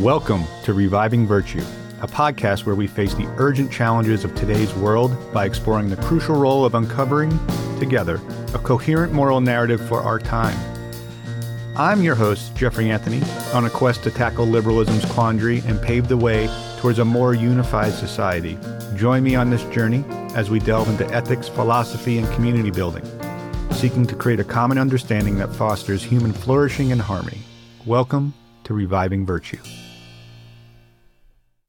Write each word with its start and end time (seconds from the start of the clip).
Welcome 0.00 0.42
to 0.64 0.74
Reviving 0.74 1.24
Virtue, 1.24 1.64
a 2.00 2.08
podcast 2.08 2.66
where 2.66 2.74
we 2.74 2.88
face 2.88 3.14
the 3.14 3.32
urgent 3.36 3.70
challenges 3.70 4.24
of 4.24 4.34
today's 4.34 4.74
world 4.74 5.16
by 5.32 5.44
exploring 5.44 5.88
the 5.88 5.96
crucial 5.96 6.34
role 6.34 6.64
of 6.64 6.74
uncovering, 6.74 7.30
together, 7.78 8.20
a 8.54 8.58
coherent 8.58 9.12
moral 9.12 9.40
narrative 9.40 9.86
for 9.86 10.00
our 10.00 10.18
time. 10.18 10.58
I'm 11.76 12.02
your 12.02 12.16
host, 12.16 12.56
Jeffrey 12.56 12.90
Anthony, 12.90 13.22
on 13.52 13.66
a 13.66 13.70
quest 13.70 14.02
to 14.02 14.10
tackle 14.10 14.46
liberalism's 14.46 15.04
quandary 15.12 15.60
and 15.60 15.80
pave 15.80 16.08
the 16.08 16.16
way 16.16 16.48
towards 16.80 16.98
a 16.98 17.04
more 17.04 17.32
unified 17.32 17.92
society. 17.92 18.58
Join 18.96 19.22
me 19.22 19.36
on 19.36 19.48
this 19.48 19.62
journey 19.66 20.04
as 20.34 20.50
we 20.50 20.58
delve 20.58 20.88
into 20.88 21.06
ethics, 21.14 21.46
philosophy, 21.46 22.18
and 22.18 22.28
community 22.34 22.72
building, 22.72 23.04
seeking 23.70 24.08
to 24.08 24.16
create 24.16 24.40
a 24.40 24.44
common 24.44 24.76
understanding 24.76 25.38
that 25.38 25.54
fosters 25.54 26.02
human 26.02 26.32
flourishing 26.32 26.90
and 26.90 27.00
harmony. 27.00 27.42
Welcome 27.86 28.34
to 28.64 28.74
Reviving 28.74 29.24
Virtue. 29.24 29.58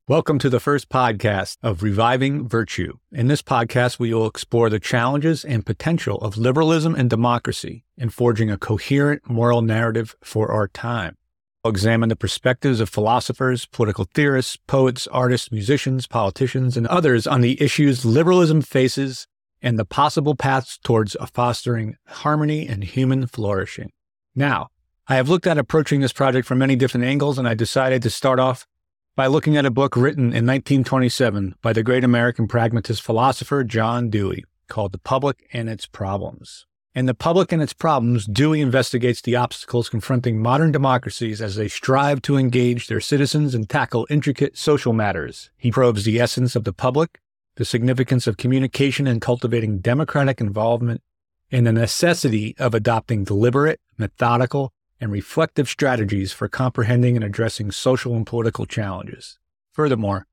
Welcome 0.08 0.38
to 0.38 0.52
the 0.52 0.60
first 0.60 0.90
podcast 0.90 1.58
of 1.64 1.82
Reviving 1.82 2.48
Virtue. 2.48 3.00
In 3.12 3.26
this 3.26 3.42
podcast, 3.42 3.98
we 3.98 4.14
will 4.14 4.28
explore 4.28 4.70
the 4.70 4.80
challenges 4.80 5.44
and 5.44 5.66
potential 5.66 6.20
of 6.20 6.38
liberalism 6.38 6.94
and 6.94 7.10
democracy 7.10 7.86
in 7.98 8.12
forging 8.12 8.52
a 8.52 8.58
coherent 8.60 9.28
moral 9.28 9.64
narrative 9.64 10.16
for 10.22 10.52
our 10.52 10.68
time. 10.68 11.18
We'll 11.64 11.72
examine 11.72 12.10
the 12.10 12.16
perspectives 12.16 12.80
of 12.80 12.88
philosophers, 12.88 13.66
political 13.66 14.06
theorists, 14.14 14.58
poets, 14.68 15.08
artists, 15.08 15.52
musicians, 15.52 16.06
politicians, 16.06 16.78
and 16.78 16.86
others 16.86 17.26
on 17.26 17.42
the 17.42 17.60
issues 17.60 18.06
liberalism 18.06 18.62
faces 18.62 19.26
and 19.60 19.80
the 19.80 19.86
possible 19.86 20.36
paths 20.36 20.78
towards 20.84 21.18
fostering 21.34 21.96
harmony 22.06 22.68
and 22.68 22.84
human 22.84 23.26
flourishing. 23.26 23.92
Now, 24.36 24.68
I 25.08 25.16
have 25.16 25.30
looked 25.30 25.48
at 25.48 25.58
approaching 25.58 26.02
this 26.02 26.14
project 26.14 26.48
from 26.48 26.60
many 26.60 26.76
different 26.76 27.08
angles, 27.08 27.40
and 27.40 27.48
I 27.48 27.56
decided 27.56 28.04
to 28.04 28.12
start 28.12 28.40
off 28.40 28.68
by 29.16 29.28
looking 29.28 29.56
at 29.56 29.66
a 29.66 29.72
book 29.72 29.96
written 29.96 30.26
in 30.26 30.46
1927 30.46 31.56
by 31.62 31.72
the 31.72 31.84
great 31.84 32.04
American 32.04 32.48
pragmatist 32.48 33.02
philosopher 33.02 33.64
John 33.64 34.10
Dewey 34.10 34.44
called 34.68 34.92
The 34.92 34.98
Public 34.98 35.48
and 35.54 35.70
Its 35.70 35.86
Problems. 35.86 36.66
In 36.94 37.06
The 37.06 37.14
Public 37.14 37.54
and 37.54 37.62
Its 37.62 37.72
Problems, 37.72 38.26
Dewey 38.26 38.60
investigates 38.60 39.22
the 39.22 39.38
obstacles 39.38 39.88
confronting 39.88 40.42
modern 40.42 40.74
democracies 40.74 41.42
as 41.42 41.56
they 41.56 41.70
strive 41.70 42.22
to 42.24 42.36
engage 42.36 42.88
their 42.88 43.00
citizens 43.00 43.56
and 43.56 43.70
tackle 43.70 44.06
intricate 44.10 44.58
social 44.58 44.92
matters. 44.92 45.50
He 45.56 45.72
probes 45.72 46.04
the 46.04 46.20
essence 46.20 46.54
of 46.54 46.66
the 46.66 46.74
public, 46.74 47.22
the 47.56 47.64
significance 47.64 48.28
of 48.28 48.36
communication 48.36 49.08
and 49.08 49.22
cultivating 49.22 49.80
democratic 49.80 50.42
involvement, 50.42 51.02
and 51.50 51.66
the 51.66 51.72
necessity 51.72 52.54
of 52.60 52.74
adopting 52.74 53.24
deliberate, 53.24 53.80
methodical, 53.98 54.74
and 55.00 55.12
reflective 55.12 55.68
strategies 55.68 56.32
for 56.32 56.48
comprehending 56.48 57.16
and 57.16 57.24
addressing 57.24 57.72
social 57.72 58.16
and 58.16 58.26
political 58.26 58.66
challenges. 58.66 59.38
Furthermore, 59.72 60.26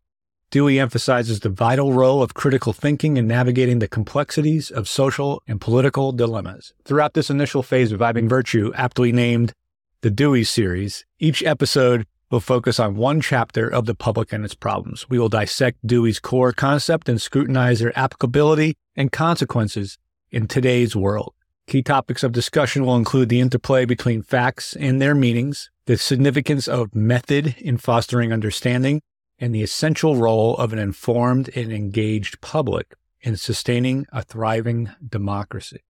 Dewey 0.51 0.79
emphasizes 0.79 1.41
the 1.41 1.49
vital 1.49 1.95
role 1.95 2.23
of 2.23 2.35
critical 2.35 2.75
thinking 2.75 3.17
in 3.17 3.27
navigating 3.27 3.79
the 3.79 3.89
complexities 3.89 4.71
of 4.71 4.87
social 4.87 5.43
and 5.49 5.61
political 5.61 6.13
dilemmas. 6.13 6.75
Throughout 6.85 7.15
this 7.15 7.31
initial 7.31 7.63
phase 7.63 7.91
of 7.91 8.01
Reviving 8.01 8.29
Virtue, 8.29 8.71
aptly 8.75 9.13
named 9.13 9.55
the 10.03 10.11
Dewey 10.11 10.45
series, 10.45 11.07
each 11.19 11.43
episode 11.43 12.07
will 12.31 12.41
focus 12.41 12.79
on 12.79 12.97
one 12.97 13.21
chapter 13.21 13.67
of 13.69 13.87
the 13.87 13.95
public 13.95 14.33
and 14.33 14.45
its 14.45 14.55
problems. 14.55 15.09
We 15.09 15.19
will 15.19 15.29
dissect 15.29 15.87
Dewey's 15.87 16.19
core 16.19 16.53
concept 16.53 17.09
and 17.09 17.21
scrutinize 17.21 17.81
their 17.81 17.99
applicability 17.99 18.77
and 18.95 19.11
consequences 19.11 19.99
in 20.31 20.49
today's 20.49 20.95
world. 20.95 21.35
Key 21.67 21.83
topics 21.83 22.23
of 22.23 22.33
discussion 22.33 22.85
will 22.85 22.97
include 22.97 23.29
the 23.29 23.41
interplay 23.41 23.85
between 23.85 24.23
facts 24.23 24.75
and 24.75 25.01
their 25.01 25.15
meanings, 25.15 25.71
the 25.87 25.97
significance 25.97 26.67
of 26.69 26.95
method 26.95 27.55
in 27.59 27.79
fostering 27.79 28.33
understanding, 28.33 29.01
and 29.39 29.55
the 29.55 29.63
essential 29.63 30.17
role 30.17 30.57
of 30.57 30.73
an 30.73 30.79
informed 30.79 31.51
and 31.57 31.73
engaged 31.73 32.41
public 32.41 32.95
in 33.21 33.37
sustaining 33.37 34.07
a 34.13 34.23
thriving 34.23 34.91
democracy. 35.09 35.81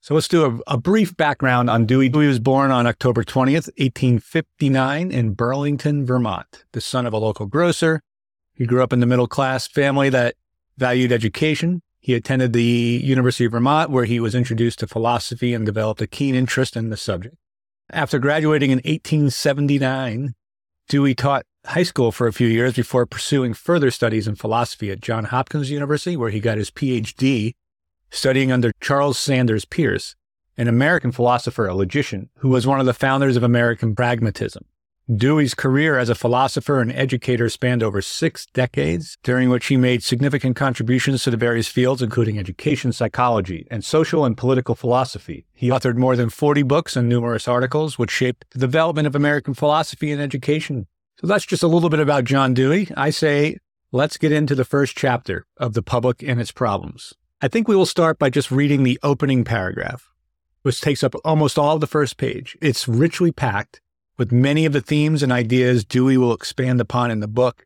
So 0.00 0.14
let's 0.14 0.28
do 0.28 0.62
a, 0.66 0.74
a, 0.74 0.76
brief 0.76 1.16
background 1.16 1.70
on 1.70 1.86
Dewey. 1.86 2.08
Dewey 2.08 2.26
was 2.26 2.40
born 2.40 2.72
on 2.72 2.88
October 2.88 3.22
20th, 3.22 3.70
1859 3.78 5.12
in 5.12 5.34
Burlington, 5.34 6.04
Vermont, 6.04 6.64
the 6.72 6.80
son 6.80 7.06
of 7.06 7.12
a 7.12 7.18
local 7.18 7.46
grocer. 7.46 8.02
He 8.52 8.66
grew 8.66 8.82
up 8.82 8.92
in 8.92 8.98
the 8.98 9.06
middle 9.06 9.28
class 9.28 9.68
family 9.68 10.10
that 10.10 10.34
valued 10.76 11.12
education 11.12 11.82
he 12.02 12.14
attended 12.14 12.52
the 12.52 13.00
University 13.04 13.44
of 13.44 13.52
Vermont, 13.52 13.88
where 13.88 14.04
he 14.04 14.18
was 14.18 14.34
introduced 14.34 14.80
to 14.80 14.88
philosophy 14.88 15.54
and 15.54 15.64
developed 15.64 16.02
a 16.02 16.06
keen 16.08 16.34
interest 16.34 16.76
in 16.76 16.90
the 16.90 16.96
subject. 16.96 17.36
After 17.90 18.18
graduating 18.18 18.72
in 18.72 18.78
1879, 18.78 20.34
Dewey 20.88 21.14
taught 21.14 21.44
high 21.64 21.84
school 21.84 22.10
for 22.10 22.26
a 22.26 22.32
few 22.32 22.48
years 22.48 22.74
before 22.74 23.06
pursuing 23.06 23.54
further 23.54 23.92
studies 23.92 24.26
in 24.26 24.34
philosophy 24.34 24.90
at 24.90 25.00
Johns 25.00 25.28
Hopkins 25.28 25.70
University, 25.70 26.16
where 26.16 26.30
he 26.30 26.40
got 26.40 26.58
his 26.58 26.72
PhD, 26.72 27.54
studying 28.10 28.50
under 28.50 28.72
Charles 28.80 29.16
Sanders 29.16 29.64
Peirce, 29.64 30.16
an 30.56 30.66
American 30.66 31.12
philosopher, 31.12 31.68
a 31.68 31.74
logician, 31.74 32.30
who 32.38 32.48
was 32.48 32.66
one 32.66 32.80
of 32.80 32.86
the 32.86 32.92
founders 32.92 33.36
of 33.36 33.44
American 33.44 33.94
pragmatism. 33.94 34.64
Dewey's 35.16 35.54
career 35.54 35.98
as 35.98 36.08
a 36.08 36.14
philosopher 36.14 36.80
and 36.80 36.92
educator 36.92 37.48
spanned 37.48 37.82
over 37.82 38.00
six 38.00 38.46
decades, 38.46 39.18
during 39.22 39.50
which 39.50 39.66
he 39.66 39.76
made 39.76 40.02
significant 40.02 40.56
contributions 40.56 41.24
to 41.24 41.30
the 41.30 41.36
various 41.36 41.68
fields, 41.68 42.02
including 42.02 42.38
education, 42.38 42.92
psychology, 42.92 43.66
and 43.70 43.84
social 43.84 44.24
and 44.24 44.36
political 44.36 44.74
philosophy. 44.74 45.44
He 45.52 45.68
authored 45.68 45.96
more 45.96 46.16
than 46.16 46.30
40 46.30 46.62
books 46.62 46.96
and 46.96 47.08
numerous 47.08 47.46
articles, 47.48 47.98
which 47.98 48.10
shaped 48.10 48.46
the 48.52 48.60
development 48.60 49.06
of 49.06 49.14
American 49.14 49.54
philosophy 49.54 50.12
and 50.12 50.22
education. 50.22 50.86
So 51.20 51.26
that's 51.26 51.46
just 51.46 51.62
a 51.62 51.68
little 51.68 51.90
bit 51.90 52.00
about 52.00 52.24
John 52.24 52.54
Dewey. 52.54 52.88
I 52.96 53.10
say, 53.10 53.58
let's 53.90 54.16
get 54.16 54.32
into 54.32 54.54
the 54.54 54.64
first 54.64 54.96
chapter 54.96 55.46
of 55.56 55.74
The 55.74 55.82
Public 55.82 56.22
and 56.22 56.40
Its 56.40 56.52
Problems. 56.52 57.12
I 57.40 57.48
think 57.48 57.68
we 57.68 57.76
will 57.76 57.86
start 57.86 58.18
by 58.18 58.30
just 58.30 58.50
reading 58.50 58.82
the 58.82 58.98
opening 59.02 59.44
paragraph, 59.44 60.12
which 60.62 60.80
takes 60.80 61.02
up 61.02 61.14
almost 61.24 61.58
all 61.58 61.74
of 61.74 61.80
the 61.80 61.86
first 61.86 62.16
page. 62.16 62.56
It's 62.62 62.86
richly 62.86 63.32
packed 63.32 63.80
with 64.18 64.32
many 64.32 64.64
of 64.64 64.72
the 64.72 64.80
themes 64.80 65.22
and 65.22 65.32
ideas 65.32 65.84
Dewey 65.84 66.16
will 66.16 66.32
expand 66.32 66.80
upon 66.80 67.10
in 67.10 67.20
the 67.20 67.28
book 67.28 67.64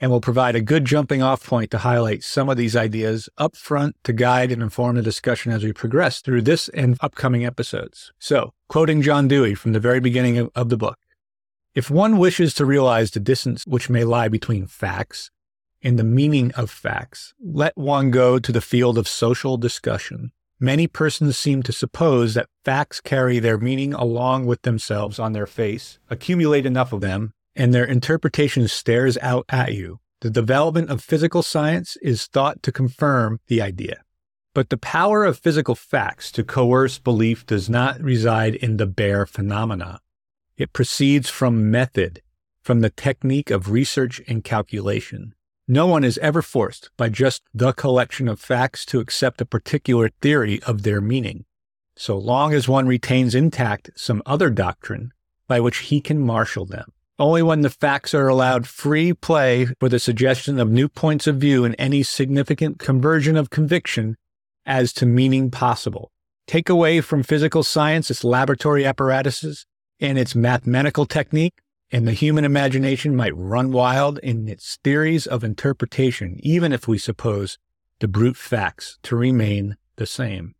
and 0.00 0.10
will 0.10 0.20
provide 0.20 0.56
a 0.56 0.60
good 0.60 0.84
jumping 0.84 1.22
off 1.22 1.44
point 1.44 1.70
to 1.70 1.78
highlight 1.78 2.24
some 2.24 2.48
of 2.48 2.56
these 2.56 2.74
ideas 2.74 3.28
up 3.36 3.54
front 3.54 3.96
to 4.04 4.12
guide 4.12 4.50
and 4.50 4.62
inform 4.62 4.96
the 4.96 5.02
discussion 5.02 5.52
as 5.52 5.62
we 5.62 5.72
progress 5.72 6.20
through 6.20 6.42
this 6.42 6.68
and 6.70 6.96
upcoming 7.00 7.44
episodes. 7.44 8.12
So, 8.18 8.54
quoting 8.68 9.02
John 9.02 9.28
Dewey 9.28 9.54
from 9.54 9.72
the 9.72 9.80
very 9.80 10.00
beginning 10.00 10.38
of, 10.38 10.50
of 10.54 10.70
the 10.70 10.78
book, 10.78 10.98
if 11.74 11.90
one 11.90 12.18
wishes 12.18 12.54
to 12.54 12.64
realize 12.64 13.10
the 13.10 13.20
distance 13.20 13.64
which 13.66 13.90
may 13.90 14.04
lie 14.04 14.28
between 14.28 14.66
facts 14.66 15.30
and 15.82 15.98
the 15.98 16.04
meaning 16.04 16.50
of 16.52 16.70
facts, 16.70 17.34
let 17.40 17.76
one 17.76 18.10
go 18.10 18.38
to 18.38 18.52
the 18.52 18.60
field 18.60 18.98
of 18.98 19.06
social 19.06 19.56
discussion. 19.56 20.32
Many 20.62 20.86
persons 20.86 21.38
seem 21.38 21.62
to 21.62 21.72
suppose 21.72 22.34
that 22.34 22.50
facts 22.66 23.00
carry 23.00 23.38
their 23.38 23.56
meaning 23.56 23.94
along 23.94 24.44
with 24.44 24.60
themselves 24.60 25.18
on 25.18 25.32
their 25.32 25.46
face, 25.46 25.98
accumulate 26.10 26.66
enough 26.66 26.92
of 26.92 27.00
them, 27.00 27.32
and 27.56 27.72
their 27.72 27.86
interpretation 27.86 28.68
stares 28.68 29.16
out 29.22 29.46
at 29.48 29.72
you. 29.72 30.00
The 30.20 30.28
development 30.28 30.90
of 30.90 31.02
physical 31.02 31.42
science 31.42 31.96
is 32.02 32.26
thought 32.26 32.62
to 32.64 32.72
confirm 32.72 33.40
the 33.46 33.62
idea. 33.62 34.02
But 34.54 34.68
the 34.68 34.76
power 34.76 35.24
of 35.24 35.38
physical 35.38 35.74
facts 35.74 36.30
to 36.32 36.44
coerce 36.44 36.98
belief 36.98 37.46
does 37.46 37.70
not 37.70 37.98
reside 38.02 38.54
in 38.54 38.76
the 38.76 38.86
bare 38.86 39.24
phenomena. 39.24 40.00
It 40.58 40.74
proceeds 40.74 41.30
from 41.30 41.70
method, 41.70 42.20
from 42.62 42.80
the 42.80 42.90
technique 42.90 43.50
of 43.50 43.70
research 43.70 44.20
and 44.28 44.44
calculation. 44.44 45.34
No 45.72 45.86
one 45.86 46.02
is 46.02 46.18
ever 46.18 46.42
forced 46.42 46.90
by 46.96 47.10
just 47.10 47.44
the 47.54 47.72
collection 47.72 48.26
of 48.26 48.40
facts 48.40 48.84
to 48.86 48.98
accept 48.98 49.40
a 49.40 49.44
particular 49.44 50.10
theory 50.20 50.60
of 50.64 50.82
their 50.82 51.00
meaning, 51.00 51.44
so 51.94 52.18
long 52.18 52.52
as 52.52 52.66
one 52.66 52.88
retains 52.88 53.36
intact 53.36 53.92
some 53.94 54.20
other 54.26 54.50
doctrine 54.50 55.12
by 55.46 55.60
which 55.60 55.78
he 55.78 56.00
can 56.00 56.18
marshal 56.18 56.66
them. 56.66 56.90
Only 57.20 57.44
when 57.44 57.60
the 57.60 57.70
facts 57.70 58.14
are 58.14 58.26
allowed 58.26 58.66
free 58.66 59.12
play 59.12 59.68
for 59.78 59.88
the 59.88 60.00
suggestion 60.00 60.58
of 60.58 60.68
new 60.68 60.88
points 60.88 61.28
of 61.28 61.36
view 61.36 61.64
and 61.64 61.76
any 61.78 62.02
significant 62.02 62.80
conversion 62.80 63.36
of 63.36 63.50
conviction 63.50 64.16
as 64.66 64.92
to 64.94 65.06
meaning 65.06 65.52
possible. 65.52 66.10
Take 66.48 66.68
away 66.68 67.00
from 67.00 67.22
physical 67.22 67.62
science 67.62 68.10
its 68.10 68.24
laboratory 68.24 68.84
apparatuses 68.84 69.66
and 70.00 70.18
its 70.18 70.34
mathematical 70.34 71.06
technique, 71.06 71.60
and 71.92 72.06
the 72.06 72.12
human 72.12 72.44
imagination 72.44 73.16
might 73.16 73.36
run 73.36 73.72
wild 73.72 74.18
in 74.18 74.48
its 74.48 74.78
theories 74.84 75.26
of 75.26 75.42
interpretation, 75.42 76.38
even 76.40 76.72
if 76.72 76.86
we 76.86 76.98
suppose 76.98 77.58
the 77.98 78.08
brute 78.08 78.36
facts 78.36 78.98
to 79.02 79.16
remain 79.16 79.76
the 79.96 80.06
same. 80.06 80.54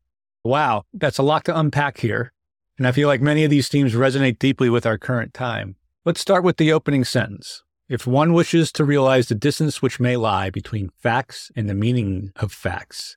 Wow, 0.44 0.84
that's 0.92 1.18
a 1.18 1.22
lot 1.22 1.44
to 1.44 1.58
unpack 1.58 1.98
here. 1.98 2.32
And 2.78 2.86
I 2.86 2.92
feel 2.92 3.08
like 3.08 3.20
many 3.20 3.44
of 3.44 3.50
these 3.50 3.68
themes 3.68 3.94
resonate 3.94 4.38
deeply 4.38 4.70
with 4.70 4.86
our 4.86 4.98
current 4.98 5.34
time. 5.34 5.76
Let's 6.04 6.20
start 6.20 6.44
with 6.44 6.56
the 6.56 6.72
opening 6.72 7.04
sentence. 7.04 7.62
If 7.88 8.06
one 8.06 8.32
wishes 8.32 8.72
to 8.72 8.84
realize 8.84 9.28
the 9.28 9.34
distance 9.34 9.82
which 9.82 10.00
may 10.00 10.16
lie 10.16 10.48
between 10.48 10.92
facts 10.98 11.50
and 11.54 11.68
the 11.68 11.74
meaning 11.74 12.32
of 12.36 12.52
facts, 12.52 13.16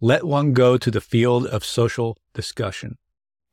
let 0.00 0.24
one 0.24 0.52
go 0.52 0.76
to 0.76 0.90
the 0.90 1.00
field 1.00 1.46
of 1.46 1.64
social 1.64 2.16
discussion. 2.34 2.98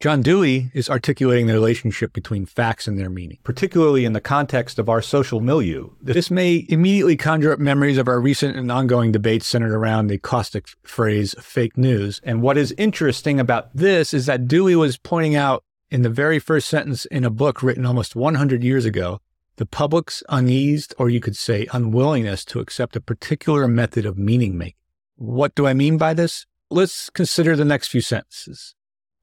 John 0.04 0.22
Dewey 0.22 0.70
is 0.74 0.90
articulating 0.90 1.48
the 1.48 1.54
relationship 1.54 2.12
between 2.12 2.46
facts 2.46 2.90
and 2.90 3.00
their 3.00 3.10
meaning, 3.10 3.38
particularly 3.46 4.04
in 4.04 4.12
the 4.12 4.20
context 4.20 4.78
of 4.78 4.90
our 4.90 5.02
social 5.02 5.40
milieu. 5.40 5.92
This 6.02 6.30
may 6.30 6.66
immediately 6.68 7.16
conjure 7.16 7.54
up 7.54 7.60
memories 7.60 7.98
of 7.98 8.10
our 8.10 8.20
recent 8.20 8.58
and 8.58 8.70
ongoing 8.70 9.14
debates 9.14 9.48
centered 9.48 9.74
around 9.74 10.08
the 10.08 10.18
caustic 10.18 10.68
phrase 10.84 11.36
fake 11.40 11.78
news. 11.78 12.20
And 12.26 12.42
what 12.42 12.58
is 12.58 12.76
interesting 12.78 13.40
about 13.40 13.74
this 13.74 14.14
is 14.14 14.26
that 14.26 14.46
Dewey 14.46 14.76
was 14.76 14.98
pointing 14.98 15.38
out 15.38 15.64
in 15.90 16.02
the 16.02 16.10
very 16.10 16.38
first 16.38 16.68
sentence 16.68 17.06
in 17.06 17.24
a 17.24 17.30
book 17.30 17.64
written 17.64 17.86
almost 17.86 18.14
100 18.14 18.62
years 18.62 18.84
ago 18.84 19.22
the 19.56 19.66
public's 19.66 20.22
unease, 20.28 20.90
or 20.98 21.10
you 21.10 21.22
could 21.22 21.38
say 21.38 21.66
unwillingness, 21.72 22.44
to 22.44 22.60
accept 22.60 22.98
a 22.98 23.00
particular 23.00 23.70
method 23.70 24.06
of 24.06 24.18
meaning 24.18 24.58
making. 24.58 24.76
What 25.16 25.56
do 25.56 25.66
I 25.66 25.74
mean 25.74 25.98
by 25.98 26.14
this? 26.14 26.46
Let's 26.70 27.10
consider 27.10 27.56
the 27.56 27.64
next 27.64 27.88
few 27.88 28.02
sentences. 28.02 28.76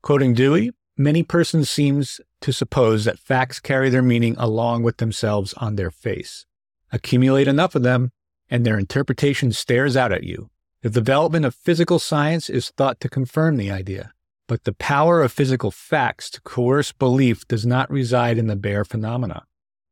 Quoting 0.02 0.34
Dewey, 0.34 0.72
many 0.96 1.22
persons 1.22 1.68
seems 1.68 2.20
to 2.40 2.52
suppose 2.52 3.04
that 3.04 3.18
facts 3.18 3.60
carry 3.60 3.90
their 3.90 4.02
meaning 4.02 4.34
along 4.38 4.82
with 4.82 4.96
themselves 4.96 5.52
on 5.54 5.76
their 5.76 5.90
face. 5.90 6.46
Accumulate 6.90 7.46
enough 7.46 7.74
of 7.74 7.82
them, 7.82 8.10
and 8.48 8.64
their 8.64 8.78
interpretation 8.78 9.52
stares 9.52 9.96
out 9.96 10.12
at 10.12 10.24
you. 10.24 10.50
The 10.82 10.90
development 10.90 11.44
of 11.44 11.54
physical 11.54 11.98
science 11.98 12.48
is 12.48 12.70
thought 12.70 13.00
to 13.00 13.08
confirm 13.08 13.56
the 13.56 13.70
idea, 13.70 14.12
but 14.48 14.64
the 14.64 14.72
power 14.72 15.22
of 15.22 15.30
physical 15.30 15.70
facts 15.70 16.30
to 16.30 16.40
coerce 16.40 16.92
belief 16.92 17.46
does 17.46 17.66
not 17.66 17.90
reside 17.90 18.38
in 18.38 18.46
the 18.46 18.56
bare 18.56 18.84
phenomena. 18.84 19.44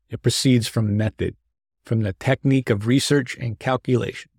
It 0.09 0.23
proceeds 0.23 0.67
from 0.67 0.97
method, 0.97 1.37
from 1.85 2.01
the 2.03 2.15
technique 2.15 2.71
of 2.71 2.87
research 2.87 3.37
and 3.39 3.59
calculation. 3.59 4.31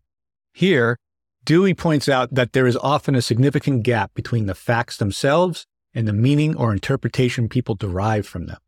Here, 0.52 0.98
Dewey 1.46 1.74
points 1.74 2.08
out 2.08 2.34
that 2.34 2.54
there 2.54 2.68
is 2.68 2.78
often 2.78 3.16
a 3.16 3.22
significant 3.22 3.84
gap 3.84 4.14
between 4.14 4.46
the 4.46 4.56
facts 4.56 4.98
themselves 4.98 5.66
and 5.94 6.08
the 6.08 6.14
meaning 6.14 6.56
or 6.56 6.72
interpretation 6.72 7.50
people 7.50 7.76
derive 7.76 8.28
from 8.28 8.46
them. 8.46 8.60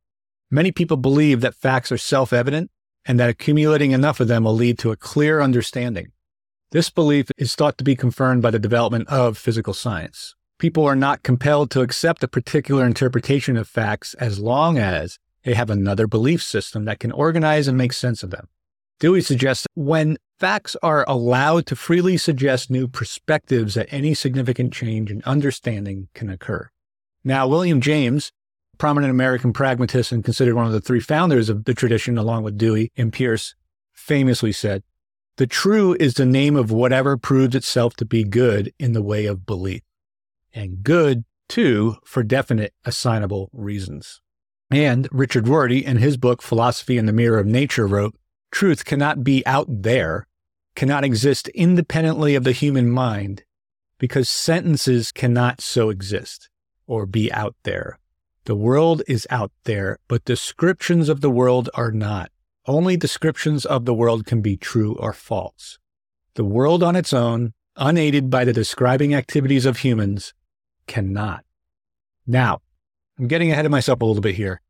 Many 0.50 0.72
people 0.72 0.98
believe 0.98 1.42
that 1.42 1.56
facts 1.56 1.92
are 1.92 1.98
self 1.98 2.34
evident 2.34 2.72
and 3.06 3.20
that 3.20 3.30
accumulating 3.30 3.92
enough 3.92 4.20
of 4.20 4.28
them 4.28 4.44
will 4.44 4.56
lead 4.56 4.78
to 4.80 4.92
a 4.92 4.98
clear 4.98 5.42
understanding. 5.42 6.12
This 6.72 6.90
belief 6.90 7.28
is 7.38 7.56
thought 7.56 7.78
to 7.78 7.84
be 7.84 7.96
confirmed 7.96 8.42
by 8.42 8.52
the 8.52 8.60
development 8.60 9.08
of 9.10 9.38
physical 9.38 9.74
science. 9.74 10.36
People 10.58 10.86
are 10.86 10.96
not 10.96 11.24
compelled 11.24 11.72
to 11.72 11.82
accept 11.82 12.24
a 12.24 12.28
particular 12.28 12.86
interpretation 12.86 13.58
of 13.58 13.68
facts 13.68 14.14
as 14.16 14.40
long 14.40 14.78
as 14.78 15.18
they 15.44 15.54
have 15.54 15.70
another 15.70 16.08
belief 16.08 16.42
system 16.42 16.86
that 16.86 17.00
can 17.00 17.12
organize 17.12 17.68
and 17.68 17.78
make 17.78 17.94
sense 17.94 18.24
of 18.24 18.30
them. 18.30 18.48
Dewey 19.00 19.22
suggests 19.22 19.64
that 19.64 19.82
when 19.82 20.18
facts 20.42 20.76
are 20.82 21.06
allowed 21.08 21.68
to 21.68 21.76
freely 21.76 22.18
suggest 22.18 22.72
new 22.72 22.88
perspectives 22.88 23.76
that 23.76 23.88
any 23.94 24.12
significant 24.16 24.74
change 24.74 25.12
in 25.12 25.22
understanding 25.24 26.08
can 26.16 26.32
occur. 26.32 26.68
Now, 27.24 27.48
William 27.48 27.80
James, 27.80 28.32
prominent 28.80 29.12
American 29.12 29.54
pragmatist 29.54 30.12
and 30.12 30.26
considered 30.26 30.56
one 30.56 30.66
of 30.66 30.72
the 30.72 30.82
three 30.82 31.00
founders 31.00 31.48
of 31.48 31.66
the 31.66 31.76
tradition, 31.76 32.18
along 32.18 32.42
with 32.42 32.58
Dewey 32.58 32.92
and 32.98 33.14
Peirce, 33.14 33.54
famously 33.94 34.52
said, 34.52 34.82
The 35.38 35.46
true 35.46 35.96
is 36.00 36.16
the 36.16 36.26
name 36.26 36.56
of 36.56 36.72
whatever 36.72 37.18
proves 37.18 37.54
itself 37.54 37.96
to 37.98 38.06
be 38.06 38.24
good 38.24 38.74
in 38.80 38.94
the 38.94 39.04
way 39.04 39.28
of 39.28 39.46
belief, 39.46 39.84
and 40.56 40.82
good, 40.82 41.24
too, 41.50 41.98
for 42.04 42.24
definite 42.24 42.74
assignable 42.84 43.52
reasons. 43.54 44.22
And 44.72 45.08
Richard 45.12 45.48
Rorty, 45.48 45.86
in 45.86 45.98
his 45.98 46.18
book 46.18 46.42
Philosophy 46.42 46.98
in 46.98 47.06
the 47.06 47.14
Mirror 47.14 47.38
of 47.38 47.46
Nature, 47.46 47.86
wrote, 47.86 48.16
Truth 48.50 48.86
cannot 48.86 49.24
be 49.24 49.46
out 49.46 49.68
there, 49.70 50.26
cannot 50.76 51.04
exist 51.04 51.48
independently 51.50 52.36
of 52.36 52.44
the 52.44 52.52
human 52.52 52.90
mind, 52.90 53.44
because 53.98 54.30
sentences 54.30 55.12
cannot 55.12 55.62
so 55.62 55.90
exist 55.90 56.50
or 56.88 57.06
be 57.06 57.32
out 57.32 57.56
there. 57.64 58.00
The 58.46 58.56
world 58.56 59.04
is 59.08 59.28
out 59.30 59.52
there, 59.66 60.00
but 60.08 60.26
descriptions 60.26 61.10
of 61.10 61.22
the 61.22 61.30
world 61.30 61.70
are 61.76 61.92
not. 61.92 62.32
Only 62.66 62.98
descriptions 62.98 63.66
of 63.66 63.86
the 63.86 63.94
world 63.94 64.26
can 64.26 64.42
be 64.42 64.58
true 64.58 64.96
or 64.96 65.14
false. 65.14 65.78
The 66.34 66.46
world 66.46 66.82
on 66.82 66.96
its 66.96 67.14
own, 67.14 67.54
unaided 67.76 68.30
by 68.30 68.46
the 68.46 68.54
describing 68.54 69.14
activities 69.14 69.66
of 69.66 69.78
humans, 69.78 70.34
cannot. 70.88 71.44
Now, 72.26 72.62
I'm 73.20 73.28
getting 73.28 73.52
ahead 73.52 73.66
of 73.66 73.72
myself 73.72 74.02
a 74.02 74.06
little 74.06 74.22
bit 74.22 74.36
here, 74.36 74.62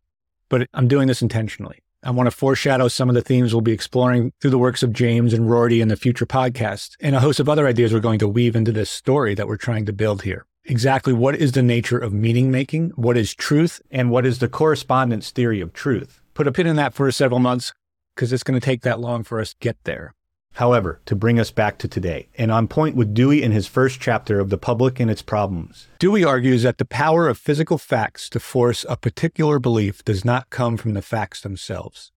but 0.50 0.68
I'm 0.74 0.88
doing 0.88 1.08
this 1.08 1.22
intentionally. 1.22 1.80
I 2.04 2.10
want 2.10 2.26
to 2.26 2.32
foreshadow 2.32 2.88
some 2.88 3.10
of 3.10 3.16
the 3.16 3.22
themes 3.22 3.54
we'll 3.54 3.62
be 3.62 3.72
exploring 3.72 4.34
through 4.42 4.50
the 4.50 4.58
works 4.58 4.82
of 4.82 4.92
James 4.92 5.34
and 5.34 5.48
Rorty 5.48 5.82
in 5.82 5.88
the 5.88 5.96
future 5.96 6.26
podcast, 6.26 6.96
and 7.00 7.16
a 7.16 7.20
host 7.20 7.40
of 7.40 7.48
other 7.48 7.68
ideas 7.68 7.94
we're 7.94 8.00
going 8.00 8.18
to 8.20 8.28
weave 8.28 8.56
into 8.56 8.72
this 8.72 8.90
story 8.90 9.36
that 9.36 9.48
we're 9.48 9.56
trying 9.56 9.86
to 9.86 9.94
build 9.94 10.24
here. 10.24 10.48
Exactly 10.66 11.14
what 11.14 11.36
is 11.36 11.52
the 11.52 11.62
nature 11.62 12.00
of 12.00 12.12
meaning 12.12 12.50
making? 12.50 12.90
What 12.96 13.18
is 13.18 13.36
truth? 13.36 13.84
And 13.92 14.10
what 14.10 14.26
is 14.26 14.40
the 14.40 14.48
correspondence 14.48 15.30
theory 15.30 15.62
of 15.62 15.74
truth? 15.74 16.22
Put 16.34 16.48
a 16.48 16.52
pin 16.52 16.66
in 16.66 16.76
that 16.78 16.96
for 16.96 17.12
several 17.12 17.40
months 17.40 17.72
because 18.16 18.34
it's 18.34 18.44
going 18.44 18.60
to 18.60 18.66
take 18.66 18.82
that 18.82 19.00
long 19.00 19.24
for 19.24 19.40
us 19.40 19.52
to 19.52 19.58
get 19.60 19.78
there. 19.84 20.16
However, 20.56 21.02
to 21.06 21.16
bring 21.16 21.40
us 21.40 21.50
back 21.50 21.78
to 21.80 21.88
today, 21.88 22.28
and 22.38 22.52
on 22.52 22.68
point 22.68 22.96
with 22.96 23.14
Dewey 23.14 23.42
in 23.42 23.52
his 23.52 23.68
first 23.68 24.00
chapter 24.00 24.40
of 24.40 24.50
The 24.50 24.58
Public 24.58 25.00
and 25.00 25.10
Its 25.10 25.22
Problems. 25.22 25.88
Dewey 25.98 26.24
argues 26.24 26.64
that 26.64 26.78
the 26.78 26.86
power 26.86 27.28
of 27.28 27.38
physical 27.38 27.78
facts 27.78 28.30
to 28.30 28.40
force 28.40 28.86
a 28.90 28.98
particular 28.98 29.60
belief 29.60 30.04
does 30.04 30.26
not 30.26 30.50
come 30.50 30.78
from 30.78 30.94
the 30.94 31.02
facts 31.02 31.42
themselves, 31.42 32.12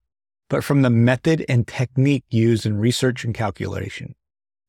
but 0.49 0.63
from 0.63 0.81
the 0.81 0.89
method 0.89 1.45
and 1.47 1.65
technique 1.65 2.25
used 2.29 2.65
in 2.65 2.77
research 2.77 3.23
and 3.23 3.33
calculation. 3.33 4.15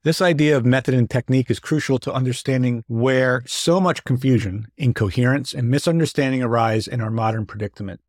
This 0.04 0.22
idea 0.22 0.56
of 0.56 0.64
method 0.64 0.94
and 0.94 1.10
technique 1.10 1.50
is 1.50 1.58
crucial 1.58 1.98
to 1.98 2.12
understanding 2.12 2.84
where 2.86 3.42
so 3.44 3.80
much 3.80 4.04
confusion, 4.04 4.68
incoherence, 4.76 5.52
and 5.52 5.68
misunderstanding 5.68 6.44
arise 6.44 6.86
in 6.86 7.00
our 7.00 7.10
modern 7.10 7.44
predicament. 7.44 8.00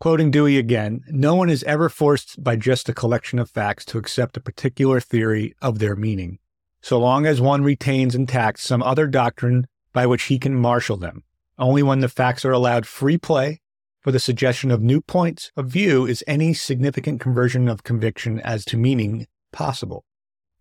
Quoting 0.00 0.30
Dewey 0.30 0.58
again, 0.58 1.02
no 1.08 1.34
one 1.34 1.50
is 1.50 1.64
ever 1.64 1.88
forced 1.88 2.42
by 2.42 2.54
just 2.54 2.88
a 2.88 2.94
collection 2.94 3.40
of 3.40 3.50
facts 3.50 3.84
to 3.86 3.98
accept 3.98 4.36
a 4.36 4.40
particular 4.40 5.00
theory 5.00 5.56
of 5.60 5.80
their 5.80 5.96
meaning, 5.96 6.38
so 6.80 7.00
long 7.00 7.26
as 7.26 7.40
one 7.40 7.64
retains 7.64 8.14
intact 8.14 8.60
some 8.60 8.80
other 8.80 9.08
doctrine 9.08 9.66
by 9.92 10.06
which 10.06 10.24
he 10.24 10.38
can 10.38 10.54
marshal 10.54 10.96
them. 10.96 11.24
Only 11.58 11.82
when 11.82 11.98
the 11.98 12.08
facts 12.08 12.44
are 12.44 12.52
allowed 12.52 12.86
free 12.86 13.18
play 13.18 13.60
for 14.00 14.12
the 14.12 14.20
suggestion 14.20 14.70
of 14.70 14.80
new 14.80 15.00
points 15.00 15.50
of 15.56 15.66
view 15.66 16.06
is 16.06 16.22
any 16.28 16.54
significant 16.54 17.20
conversion 17.20 17.66
of 17.66 17.82
conviction 17.82 18.38
as 18.38 18.64
to 18.66 18.76
meaning 18.76 19.26
possible. 19.52 20.04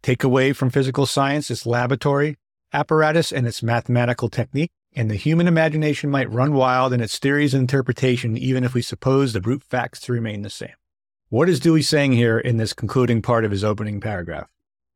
Take 0.01 0.23
away 0.23 0.51
from 0.51 0.71
physical 0.71 1.05
science 1.05 1.51
its 1.51 1.67
laboratory 1.67 2.37
apparatus 2.73 3.31
and 3.31 3.45
its 3.45 3.61
mathematical 3.61 4.29
technique, 4.29 4.71
and 4.97 5.11
the 5.11 5.15
human 5.15 5.47
imagination 5.47 6.09
might 6.09 6.31
run 6.31 6.53
wild 6.53 6.91
in 6.91 7.01
its 7.01 7.19
theories 7.19 7.53
and 7.53 7.61
interpretation, 7.61 8.35
even 8.35 8.63
if 8.63 8.73
we 8.73 8.81
suppose 8.81 9.31
the 9.31 9.39
brute 9.39 9.61
facts 9.61 9.99
to 9.99 10.11
remain 10.11 10.41
the 10.41 10.49
same. 10.49 10.73
What 11.29 11.47
is 11.47 11.59
Dewey 11.59 11.83
saying 11.83 12.13
here 12.13 12.39
in 12.39 12.57
this 12.57 12.73
concluding 12.73 13.21
part 13.21 13.45
of 13.45 13.51
his 13.51 13.63
opening 13.63 14.01
paragraph? 14.01 14.49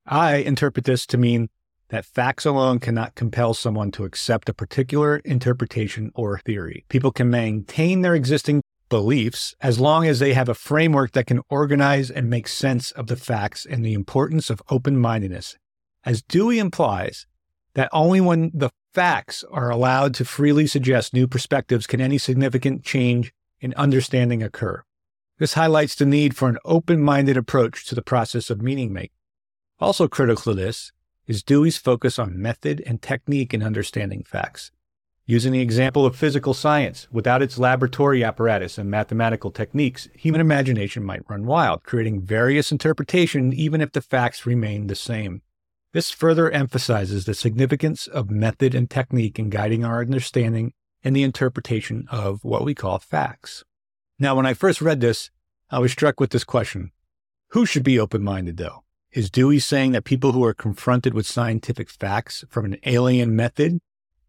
I 0.07 0.37
interpret 0.37 0.85
this 0.85 1.05
to 1.05 1.19
mean 1.19 1.49
that 1.89 2.03
facts 2.03 2.45
alone 2.45 2.79
cannot 2.79 3.13
compel 3.13 3.53
someone 3.53 3.91
to 3.91 4.03
accept 4.03 4.49
a 4.49 4.55
particular 4.55 5.17
interpretation 5.17 6.11
or 6.15 6.39
theory. 6.39 6.83
People 6.89 7.11
can 7.11 7.29
maintain 7.29 8.01
their 8.01 8.15
existing 8.15 8.63
beliefs 8.89 9.53
as 9.61 9.79
long 9.79 10.07
as 10.07 10.17
they 10.17 10.33
have 10.33 10.49
a 10.49 10.55
framework 10.55 11.11
that 11.11 11.27
can 11.27 11.41
organize 11.47 12.09
and 12.09 12.27
make 12.27 12.47
sense 12.47 12.89
of 12.91 13.05
the 13.05 13.15
facts 13.15 13.67
and 13.67 13.85
the 13.85 13.93
importance 13.93 14.49
of 14.49 14.63
open 14.71 14.97
mindedness. 14.97 15.57
As 16.03 16.23
Dewey 16.23 16.57
implies, 16.57 17.27
that 17.73 17.89
only 17.91 18.21
when 18.21 18.51
the 18.53 18.69
facts 18.93 19.43
are 19.51 19.69
allowed 19.69 20.13
to 20.15 20.25
freely 20.25 20.67
suggest 20.67 21.13
new 21.13 21.27
perspectives 21.27 21.87
can 21.87 22.01
any 22.01 22.17
significant 22.17 22.83
change 22.83 23.33
in 23.59 23.73
understanding 23.75 24.43
occur. 24.43 24.83
This 25.37 25.53
highlights 25.53 25.95
the 25.95 26.05
need 26.05 26.35
for 26.35 26.49
an 26.49 26.57
open 26.65 27.01
minded 27.01 27.37
approach 27.37 27.85
to 27.85 27.95
the 27.95 28.01
process 28.01 28.49
of 28.49 28.61
meaning 28.61 28.93
making. 28.93 29.15
Also 29.79 30.07
critical 30.07 30.53
to 30.53 30.53
this 30.53 30.91
is 31.25 31.43
Dewey's 31.43 31.77
focus 31.77 32.19
on 32.19 32.41
method 32.41 32.83
and 32.85 33.01
technique 33.01 33.53
in 33.53 33.63
understanding 33.63 34.23
facts. 34.23 34.71
Using 35.25 35.53
the 35.53 35.61
example 35.61 36.05
of 36.05 36.15
physical 36.15 36.53
science, 36.53 37.07
without 37.11 37.41
its 37.41 37.57
laboratory 37.57 38.23
apparatus 38.23 38.77
and 38.77 38.91
mathematical 38.91 39.49
techniques, 39.49 40.09
human 40.13 40.41
imagination 40.41 41.03
might 41.03 41.29
run 41.29 41.45
wild, 41.45 41.83
creating 41.83 42.21
various 42.21 42.71
interpretations 42.71 43.53
even 43.55 43.81
if 43.81 43.93
the 43.93 44.01
facts 44.01 44.45
remain 44.45 44.87
the 44.87 44.95
same. 44.95 45.41
This 45.93 46.09
further 46.09 46.49
emphasizes 46.49 47.25
the 47.25 47.33
significance 47.33 48.07
of 48.07 48.31
method 48.31 48.73
and 48.73 48.89
technique 48.89 49.37
in 49.37 49.49
guiding 49.49 49.83
our 49.83 49.99
understanding 49.99 50.71
and 51.03 51.13
the 51.13 51.23
interpretation 51.23 52.07
of 52.09 52.45
what 52.45 52.63
we 52.63 52.73
call 52.73 52.97
facts. 52.99 53.65
Now, 54.17 54.35
when 54.35 54.45
I 54.45 54.53
first 54.53 54.81
read 54.81 55.01
this, 55.01 55.31
I 55.69 55.79
was 55.79 55.91
struck 55.91 56.19
with 56.19 56.29
this 56.29 56.45
question 56.45 56.91
Who 57.49 57.65
should 57.65 57.83
be 57.83 57.99
open 57.99 58.23
minded, 58.23 58.55
though? 58.55 58.83
Is 59.11 59.29
Dewey 59.29 59.59
saying 59.59 59.91
that 59.91 60.05
people 60.05 60.31
who 60.31 60.45
are 60.45 60.53
confronted 60.53 61.13
with 61.13 61.27
scientific 61.27 61.89
facts 61.89 62.45
from 62.49 62.63
an 62.63 62.77
alien 62.85 63.35
method, 63.35 63.79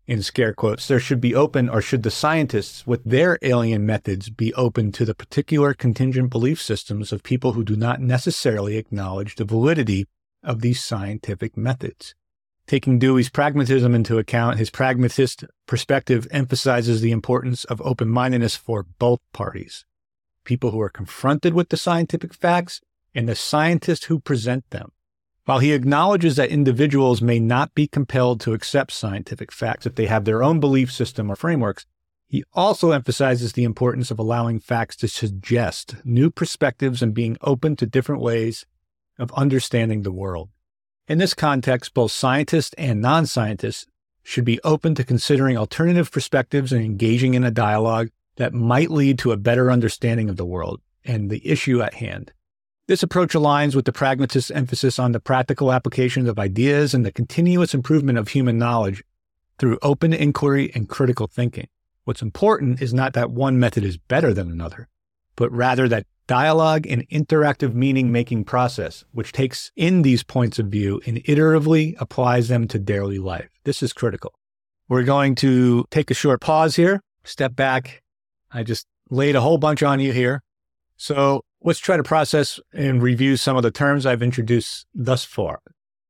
in 0.05 0.21
scare 0.21 0.53
quotes, 0.53 0.89
there 0.89 0.99
should 0.99 1.21
be 1.21 1.33
open, 1.33 1.69
or 1.69 1.81
should 1.81 2.03
the 2.03 2.11
scientists 2.11 2.89
with 2.89 3.05
their 3.05 3.39
alien 3.41 3.87
methods 3.87 4.31
be 4.31 4.53
open 4.55 4.91
to 4.93 5.05
the 5.05 5.15
particular 5.15 5.75
contingent 5.75 6.31
belief 6.31 6.61
systems 6.61 7.13
of 7.13 7.23
people 7.23 7.53
who 7.53 7.63
do 7.63 7.77
not 7.77 8.01
necessarily 8.01 8.77
acknowledge 8.77 9.37
the 9.37 9.45
validity 9.45 10.09
of 10.43 10.61
these 10.61 10.83
scientific 10.83 11.57
methods. 11.57 12.15
Taking 12.67 12.99
Dewey's 12.99 13.29
pragmatism 13.29 13.95
into 13.95 14.19
account, 14.19 14.59
his 14.59 14.71
pragmatist 14.71 15.45
perspective 15.67 16.27
emphasizes 16.31 17.01
the 17.01 17.13
importance 17.13 17.65
of 17.65 17.83
open 17.83 18.09
mindedness 18.09 18.57
for 18.57 18.85
both 18.99 19.21
parties 19.33 19.85
people 20.45 20.73
who 20.73 20.81
are 20.81 20.89
confronted 20.89 21.55
with 21.55 21.69
the 21.69 21.77
scientific 21.77 22.35
facts 22.35 22.81
and 23.15 23.29
the 23.29 23.35
scientists 23.35 24.07
who 24.07 24.19
present 24.19 24.69
them. 24.71 24.91
While 25.45 25.59
he 25.59 25.73
acknowledges 25.73 26.37
that 26.37 26.51
individuals 26.51 27.21
may 27.21 27.41
not 27.41 27.75
be 27.75 27.89
compelled 27.89 28.41
to 28.41 28.53
accept 28.53 28.93
scientific 28.93 29.51
facts 29.53 29.87
if 29.87 29.95
they 29.95 30.07
have 30.07 30.25
their 30.25 30.43
own 30.43 30.61
belief 30.61 30.91
system 30.93 31.31
or 31.31 31.37
frameworks, 31.37 31.87
he 32.27 32.45
also 32.55 32.93
emphasizes 32.93 33.53
the 33.53 33.65
importance 33.65 34.11
of 34.11 34.19
allowing 34.19 34.59
facts 34.59 34.97
to 34.97 35.09
suggest 35.09 35.97
new 36.05 36.31
perspectives 36.31 37.03
and 37.03 37.13
being 37.13 37.37
open 37.43 37.77
to 37.77 37.87
different 37.87 38.23
ways 38.23 38.65
of 39.19 39.33
understanding 39.33 40.03
the 40.03 40.13
world. 40.13 40.49
In 41.09 41.19
this 41.19 41.35
context, 41.35 41.95
both 41.95 42.13
scientists 42.13 42.75
and 42.79 43.01
non 43.01 43.27
scientists 43.27 43.87
should 44.23 44.45
be 44.45 44.61
open 44.63 44.95
to 44.95 45.05
considering 45.05 45.57
alternative 45.57 46.11
perspectives 46.11 46.73
and 46.73 46.85
engaging 46.85 47.35
in 47.35 47.45
a 47.45 47.51
dialogue 47.51 48.09
that 48.37 48.55
might 48.55 48.91
lead 48.91 49.19
to 49.19 49.33
a 49.33 49.37
better 49.37 49.71
understanding 49.71 50.29
of 50.29 50.37
the 50.37 50.47
world 50.47 50.81
and 51.05 51.31
the 51.31 51.47
issue 51.47 51.83
at 51.83 51.95
hand. 51.95 52.33
This 52.89 53.03
approach 53.03 53.33
aligns 53.35 53.75
with 53.75 53.85
the 53.85 53.93
pragmatist's 53.93 54.51
emphasis 54.51 54.99
on 54.99 55.13
the 55.13 55.21
practical 55.21 55.73
applications 55.73 56.29
of 56.29 56.39
ideas 56.39 56.95
and 56.95 57.05
the 57.05 57.13
continuous 57.13 57.75
improvement 57.75 58.19
of 58.19 58.29
human 58.29 58.59
knowledge 58.59 59.05
through 59.59 59.79
open 59.83 60.13
inquiry 60.13 60.73
and 60.75 60.89
critical 60.89 61.27
thinking. 61.27 61.69
What's 62.05 62.23
important 62.23 62.83
is 62.83 62.93
not 62.93 63.13
that 63.13 63.31
one 63.31 63.61
method 63.61 63.85
is 63.85 63.97
better 63.97 64.35
than 64.35 64.51
another, 64.51 64.89
but 65.37 65.53
rather 65.53 65.89
that 65.89 66.07
dialogue 66.27 66.87
and 66.87 67.09
interactive 67.09 67.75
meaning 67.75 68.13
making 68.13 68.45
process, 68.45 69.05
which 69.13 69.33
takes 69.33 69.71
in 69.77 70.03
these 70.03 70.23
points 70.23 70.59
of 70.59 70.67
view 70.67 71.01
and 71.07 71.19
iteratively 71.25 71.95
applies 71.99 72.49
them 72.49 72.67
to 72.69 72.79
daily 72.79 73.19
life. 73.19 73.49
This 73.65 73.83
is 73.83 73.93
critical. 73.93 74.33
We're 74.89 75.05
going 75.05 75.35
to 75.37 75.85
take 75.91 76.11
a 76.11 76.15
short 76.15 76.41
pause 76.41 76.77
here, 76.77 77.01
step 77.25 77.57
back. 77.57 78.03
I 78.51 78.63
just 78.63 78.87
laid 79.11 79.37
a 79.37 79.41
whole 79.41 79.59
bunch 79.59 79.83
on 79.83 80.01
you 80.01 80.13
here. 80.13 80.43
So 80.97 81.43
let's 81.63 81.79
try 81.79 81.97
to 81.97 82.03
process 82.03 82.61
and 82.73 83.03
review 83.03 83.37
some 83.37 83.57
of 83.57 83.63
the 83.63 83.71
terms 83.71 84.07
I've 84.07 84.23
introduced 84.23 84.87
thus 84.95 85.25
far. 85.25 85.61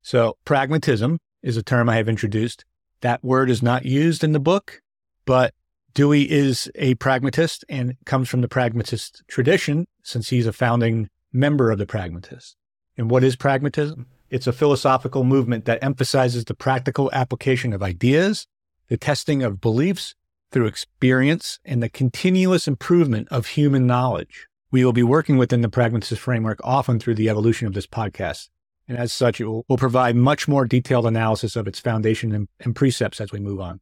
So, 0.02 0.37
pragmatism 0.45 1.19
is 1.42 1.57
a 1.57 1.62
term 1.62 1.88
I 1.88 1.97
have 1.97 2.09
introduced. 2.09 2.64
That 3.02 3.23
word 3.23 3.50
is 3.50 3.62
not 3.62 3.85
used 3.85 4.25
in 4.25 4.33
the 4.33 4.40
book, 4.40 4.81
but 5.25 5.54
Dewey 5.95 6.31
is 6.31 6.71
a 6.75 6.95
pragmatist 6.95 7.65
and 7.69 7.97
comes 8.07 8.29
from 8.29 8.41
the 8.41 8.49
pragmatist 8.49 9.23
tradition 9.29 9.87
since 10.03 10.31
he's 10.31 10.47
a 10.47 10.53
founding 10.53 11.11
member 11.33 11.71
of 11.71 11.79
the 11.79 11.87
pragmatists. 11.87 12.57
And 12.97 13.11
what 13.11 13.23
is 13.23 13.37
pragmatism? 13.37 14.07
It's 14.31 14.47
a 14.47 14.53
philosophical 14.53 15.25
movement 15.25 15.67
that 15.67 15.85
emphasizes 15.85 16.47
the 16.47 16.55
practical 16.55 17.11
application 17.13 17.75
of 17.75 17.83
ideas, 17.83 18.47
the 18.89 18.97
testing 18.97 19.43
of 19.43 19.61
beliefs 19.61 20.15
through 20.51 20.67
experience, 20.67 21.59
and 21.65 21.83
the 21.83 21.89
continuous 21.91 22.67
improvement 22.67 23.29
of 23.31 23.49
human 23.49 23.87
knowledge. 23.87 24.47
We 24.71 24.87
will 24.87 24.93
be 24.95 25.03
working 25.03 25.37
within 25.37 25.61
the 25.61 25.69
pragmatist 25.69 26.21
framework 26.21 26.61
often 26.65 26.99
through 26.99 27.17
the 27.17 27.29
evolution 27.29 27.67
of 27.67 27.75
this 27.75 27.87
podcast. 27.87 28.49
And 28.89 28.97
as 28.97 29.13
such, 29.13 29.41
it 29.41 29.47
will, 29.47 29.65
will 29.69 29.77
provide 29.77 30.17
much 30.17 30.49
more 30.49 30.67
detailed 30.67 31.07
analysis 31.07 31.55
of 31.57 31.67
its 31.67 31.81
foundation 31.81 32.35
and, 32.35 32.49
and 32.61 32.75
precepts 32.75 33.21
as 33.21 33.33
we 33.33 33.41
move 33.41 33.61
on. 33.61 33.81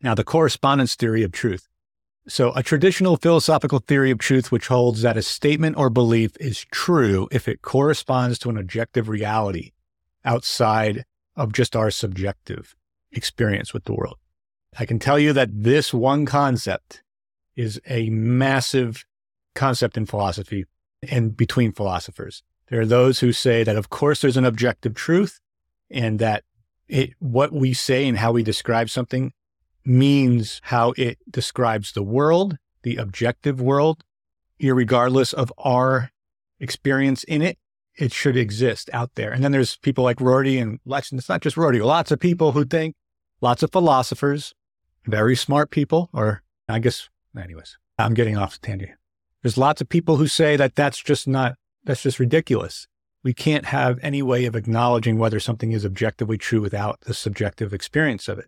Now, 0.00 0.14
the 0.14 0.24
correspondence 0.24 0.94
theory 0.94 1.22
of 1.22 1.32
truth. 1.32 1.68
So, 2.28 2.52
a 2.52 2.62
traditional 2.62 3.16
philosophical 3.16 3.78
theory 3.78 4.10
of 4.10 4.18
truth 4.18 4.52
which 4.52 4.68
holds 4.68 5.02
that 5.02 5.16
a 5.16 5.22
statement 5.22 5.76
or 5.76 5.88
belief 5.88 6.32
is 6.38 6.66
true 6.70 7.26
if 7.32 7.48
it 7.48 7.62
corresponds 7.62 8.38
to 8.40 8.50
an 8.50 8.58
objective 8.58 9.08
reality 9.08 9.72
outside 10.24 11.04
of 11.36 11.52
just 11.52 11.74
our 11.74 11.90
subjective 11.90 12.76
experience 13.12 13.72
with 13.72 13.84
the 13.84 13.94
world. 13.94 14.18
I 14.78 14.84
can 14.84 14.98
tell 14.98 15.18
you 15.18 15.32
that 15.32 15.48
this 15.52 15.94
one 15.94 16.26
concept 16.26 17.02
is 17.56 17.80
a 17.88 18.10
massive 18.10 19.06
concept 19.54 19.96
in 19.96 20.06
philosophy 20.06 20.66
and 21.08 21.36
between 21.36 21.72
philosophers. 21.72 22.42
There 22.68 22.80
are 22.80 22.86
those 22.86 23.20
who 23.20 23.32
say 23.32 23.64
that, 23.64 23.76
of 23.76 23.88
course, 23.88 24.20
there's 24.20 24.36
an 24.36 24.44
objective 24.44 24.94
truth 24.94 25.40
and 25.90 26.18
that 26.18 26.44
it, 26.88 27.14
what 27.18 27.52
we 27.52 27.72
say 27.72 28.06
and 28.06 28.18
how 28.18 28.32
we 28.32 28.42
describe 28.42 28.90
something 28.90 29.32
means 29.84 30.60
how 30.64 30.92
it 30.96 31.18
describes 31.30 31.92
the 31.92 32.02
world, 32.02 32.58
the 32.82 32.96
objective 32.96 33.60
world, 33.60 34.04
regardless 34.60 35.32
of 35.32 35.52
our 35.58 36.10
experience 36.60 37.24
in 37.24 37.42
it. 37.42 37.58
It 37.96 38.12
should 38.12 38.36
exist 38.36 38.88
out 38.92 39.16
there. 39.16 39.32
And 39.32 39.42
then 39.42 39.50
there's 39.50 39.76
people 39.76 40.04
like 40.04 40.20
Rorty 40.20 40.58
and 40.58 40.78
Lex. 40.84 41.10
And 41.10 41.18
it's 41.18 41.28
not 41.28 41.42
just 41.42 41.56
Rorty, 41.56 41.80
lots 41.80 42.12
of 42.12 42.20
people 42.20 42.52
who 42.52 42.64
think, 42.64 42.94
lots 43.40 43.62
of 43.62 43.72
philosophers, 43.72 44.54
very 45.04 45.34
smart 45.34 45.70
people, 45.70 46.08
or 46.12 46.42
I 46.68 46.78
guess, 46.78 47.08
anyways, 47.36 47.76
I'm 47.98 48.14
getting 48.14 48.36
off 48.36 48.60
tangent. 48.60 48.92
There's 49.42 49.58
lots 49.58 49.80
of 49.80 49.88
people 49.88 50.16
who 50.16 50.28
say 50.28 50.56
that 50.56 50.76
that's 50.76 51.02
just 51.02 51.26
not, 51.26 51.56
that's 51.84 52.02
just 52.02 52.20
ridiculous. 52.20 52.86
We 53.24 53.32
can't 53.34 53.66
have 53.66 53.98
any 54.00 54.22
way 54.22 54.44
of 54.44 54.54
acknowledging 54.54 55.18
whether 55.18 55.40
something 55.40 55.72
is 55.72 55.84
objectively 55.84 56.38
true 56.38 56.60
without 56.60 57.00
the 57.00 57.14
subjective 57.14 57.72
experience 57.72 58.28
of 58.28 58.38
it. 58.38 58.46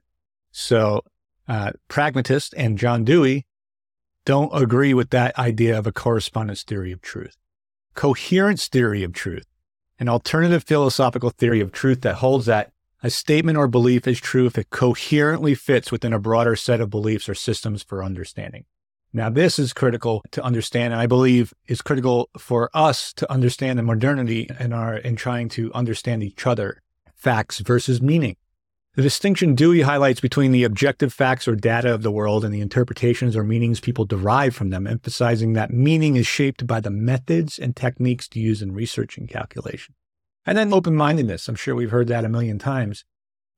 So, 0.52 1.02
uh, 1.50 1.72
pragmatist 1.88 2.54
and 2.56 2.78
John 2.78 3.04
Dewey 3.04 3.44
don't 4.24 4.54
agree 4.54 4.94
with 4.94 5.10
that 5.10 5.36
idea 5.36 5.76
of 5.76 5.84
a 5.84 5.92
correspondence 5.92 6.62
theory 6.62 6.92
of 6.92 7.02
truth. 7.02 7.36
Coherence 7.94 8.68
theory 8.68 9.02
of 9.02 9.12
truth, 9.12 9.46
an 9.98 10.08
alternative 10.08 10.62
philosophical 10.62 11.30
theory 11.30 11.60
of 11.60 11.72
truth 11.72 12.02
that 12.02 12.16
holds 12.16 12.46
that 12.46 12.70
a 13.02 13.10
statement 13.10 13.58
or 13.58 13.66
belief 13.66 14.06
is 14.06 14.20
true 14.20 14.46
if 14.46 14.56
it 14.56 14.70
coherently 14.70 15.56
fits 15.56 15.90
within 15.90 16.12
a 16.12 16.20
broader 16.20 16.54
set 16.54 16.80
of 16.80 16.88
beliefs 16.88 17.28
or 17.28 17.34
systems 17.34 17.82
for 17.82 18.04
understanding. 18.04 18.64
Now, 19.12 19.28
this 19.28 19.58
is 19.58 19.72
critical 19.72 20.22
to 20.30 20.44
understand, 20.44 20.92
and 20.92 21.02
I 21.02 21.08
believe 21.08 21.52
is 21.66 21.82
critical 21.82 22.30
for 22.38 22.70
us 22.72 23.12
to 23.14 23.28
understand 23.28 23.76
the 23.76 23.82
modernity 23.82 24.48
in 24.60 24.72
our 24.72 24.96
in 24.96 25.16
trying 25.16 25.48
to 25.50 25.72
understand 25.74 26.22
each 26.22 26.46
other, 26.46 26.80
facts 27.16 27.58
versus 27.58 28.00
meaning. 28.00 28.36
The 28.94 29.02
distinction 29.02 29.54
Dewey 29.54 29.82
highlights 29.82 30.20
between 30.20 30.50
the 30.50 30.64
objective 30.64 31.12
facts 31.12 31.46
or 31.46 31.54
data 31.54 31.94
of 31.94 32.02
the 32.02 32.10
world 32.10 32.44
and 32.44 32.52
the 32.52 32.60
interpretations 32.60 33.36
or 33.36 33.44
meanings 33.44 33.78
people 33.78 34.04
derive 34.04 34.54
from 34.54 34.70
them, 34.70 34.86
emphasizing 34.86 35.52
that 35.52 35.72
meaning 35.72 36.16
is 36.16 36.26
shaped 36.26 36.66
by 36.66 36.80
the 36.80 36.90
methods 36.90 37.58
and 37.58 37.76
techniques 37.76 38.26
to 38.28 38.40
use 38.40 38.62
in 38.62 38.72
research 38.72 39.16
and 39.16 39.28
calculation. 39.28 39.94
And 40.44 40.58
then 40.58 40.72
open 40.72 40.96
mindedness. 40.96 41.46
I'm 41.46 41.54
sure 41.54 41.76
we've 41.76 41.90
heard 41.90 42.08
that 42.08 42.24
a 42.24 42.28
million 42.28 42.58
times. 42.58 43.04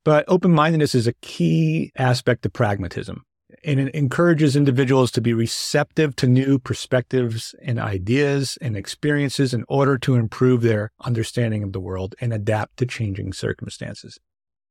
But 0.04 0.26
open 0.28 0.52
mindedness 0.52 0.94
is 0.94 1.06
a 1.06 1.14
key 1.22 1.92
aspect 1.96 2.44
of 2.44 2.52
pragmatism 2.52 3.24
and 3.64 3.80
it 3.80 3.94
encourages 3.94 4.56
individuals 4.56 5.10
to 5.12 5.20
be 5.20 5.32
receptive 5.32 6.16
to 6.16 6.26
new 6.26 6.58
perspectives 6.58 7.54
and 7.62 7.78
ideas 7.78 8.58
and 8.60 8.76
experiences 8.76 9.54
in 9.54 9.64
order 9.68 9.98
to 9.98 10.14
improve 10.14 10.62
their 10.62 10.90
understanding 11.00 11.62
of 11.62 11.72
the 11.72 11.80
world 11.80 12.14
and 12.20 12.32
adapt 12.32 12.76
to 12.78 12.86
changing 12.86 13.32
circumstances. 13.32 14.18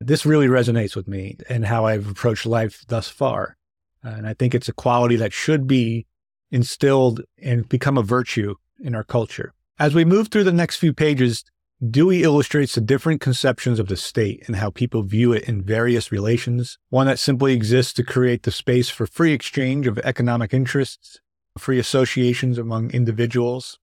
This 0.03 0.25
really 0.25 0.47
resonates 0.47 0.95
with 0.95 1.07
me 1.07 1.37
and 1.47 1.65
how 1.65 1.85
I've 1.85 2.09
approached 2.09 2.47
life 2.47 2.83
thus 2.87 3.07
far. 3.07 3.55
Uh, 4.03 4.09
and 4.09 4.27
I 4.27 4.33
think 4.33 4.55
it's 4.55 4.67
a 4.67 4.73
quality 4.73 5.15
that 5.17 5.31
should 5.31 5.67
be 5.67 6.07
instilled 6.49 7.21
and 7.41 7.69
become 7.69 7.99
a 7.99 8.03
virtue 8.03 8.55
in 8.79 8.95
our 8.95 9.03
culture. 9.03 9.53
As 9.77 9.93
we 9.93 10.03
move 10.03 10.29
through 10.29 10.45
the 10.45 10.51
next 10.51 10.77
few 10.77 10.91
pages, 10.91 11.43
Dewey 11.87 12.23
illustrates 12.23 12.73
the 12.73 12.81
different 12.81 13.21
conceptions 13.21 13.79
of 13.79 13.87
the 13.87 13.95
state 13.95 14.43
and 14.47 14.55
how 14.55 14.71
people 14.71 15.03
view 15.03 15.33
it 15.33 15.43
in 15.43 15.63
various 15.63 16.11
relations. 16.11 16.79
One 16.89 17.05
that 17.05 17.19
simply 17.19 17.53
exists 17.53 17.93
to 17.93 18.03
create 18.03 18.43
the 18.43 18.51
space 18.51 18.89
for 18.89 19.05
free 19.05 19.33
exchange 19.33 19.85
of 19.85 19.99
economic 19.99 20.51
interests, 20.51 21.19
free 21.59 21.79
associations 21.79 22.57
among 22.57 22.91
individuals. 22.91 23.77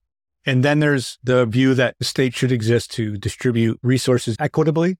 And 0.45 0.63
then 0.63 0.79
there's 0.79 1.17
the 1.23 1.45
view 1.45 1.73
that 1.75 1.95
the 1.97 2.05
state 2.05 2.33
should 2.33 2.51
exist 2.51 2.91
to 2.91 3.17
distribute 3.17 3.79
resources 3.83 4.35
equitably, 4.39 4.97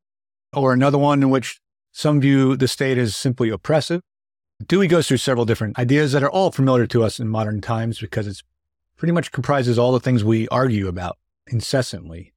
or 0.54 0.74
another 0.74 0.98
one 0.98 1.22
in 1.22 1.30
which 1.30 1.60
some 1.92 2.22
view 2.22 2.56
the 2.56 2.68
state 2.68 2.98
as 2.98 3.16
simply 3.16 3.50
oppressive. 3.50 4.02
Dewey 4.68 4.88
goes 4.88 5.08
through 5.08 5.18
several 5.18 5.46
different 5.46 5.80
ideas 5.80 6.12
that 6.12 6.24
are 6.24 6.30
all 6.30 6.52
familiar 6.52 6.86
to 6.88 7.04
us 7.04 7.20
in 7.20 7.28
modern 7.28 7.62
times 7.62 8.00
because 8.00 8.28
it's 8.28 8.44
pretty 8.98 9.14
much 9.14 9.32
comprises 9.32 9.80
all 9.80 9.92
the 9.92 10.00
things 10.00 10.24
we 10.24 10.48
argue 10.50 10.88
about 10.88 11.18
incessantly 11.48 12.34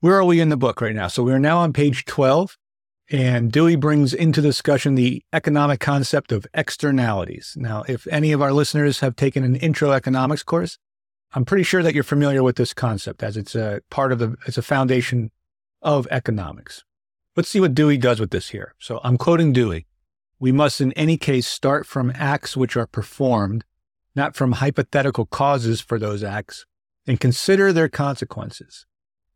where 0.00 0.16
are 0.16 0.24
we 0.24 0.40
in 0.40 0.48
the 0.48 0.56
book 0.56 0.80
right 0.80 0.94
now? 0.94 1.08
So 1.08 1.22
we 1.22 1.32
are 1.32 1.38
now 1.38 1.58
on 1.58 1.74
page 1.74 2.06
12, 2.06 2.56
and 3.10 3.52
Dewey 3.52 3.76
brings 3.76 4.14
into 4.14 4.40
discussion 4.40 4.94
the 4.94 5.22
economic 5.32 5.78
concept 5.78 6.32
of 6.32 6.46
externalities. 6.54 7.54
Now, 7.58 7.84
if 7.86 8.06
any 8.06 8.32
of 8.32 8.40
our 8.40 8.52
listeners 8.52 9.00
have 9.00 9.14
taken 9.14 9.44
an 9.44 9.56
intro 9.56 9.92
economics 9.92 10.42
course, 10.42 10.78
I'm 11.32 11.44
pretty 11.44 11.64
sure 11.64 11.82
that 11.82 11.94
you're 11.94 12.02
familiar 12.02 12.42
with 12.42 12.56
this 12.56 12.72
concept 12.72 13.22
as 13.22 13.36
it's 13.36 13.54
a 13.54 13.82
part 13.90 14.10
of 14.10 14.18
the, 14.18 14.36
it's 14.46 14.58
a 14.58 14.62
foundation 14.62 15.30
of 15.82 16.08
economics. 16.10 16.82
Let's 17.40 17.48
see 17.48 17.60
what 17.60 17.74
Dewey 17.74 17.96
does 17.96 18.20
with 18.20 18.32
this 18.32 18.50
here. 18.50 18.74
So 18.78 19.00
I'm 19.02 19.16
quoting 19.16 19.54
Dewey. 19.54 19.86
We 20.38 20.52
must 20.52 20.78
in 20.78 20.92
any 20.92 21.16
case 21.16 21.46
start 21.46 21.86
from 21.86 22.12
acts 22.14 22.54
which 22.54 22.76
are 22.76 22.86
performed, 22.86 23.64
not 24.14 24.36
from 24.36 24.52
hypothetical 24.52 25.24
causes 25.24 25.80
for 25.80 25.98
those 25.98 26.22
acts, 26.22 26.66
and 27.06 27.18
consider 27.18 27.72
their 27.72 27.88
consequences. 27.88 28.84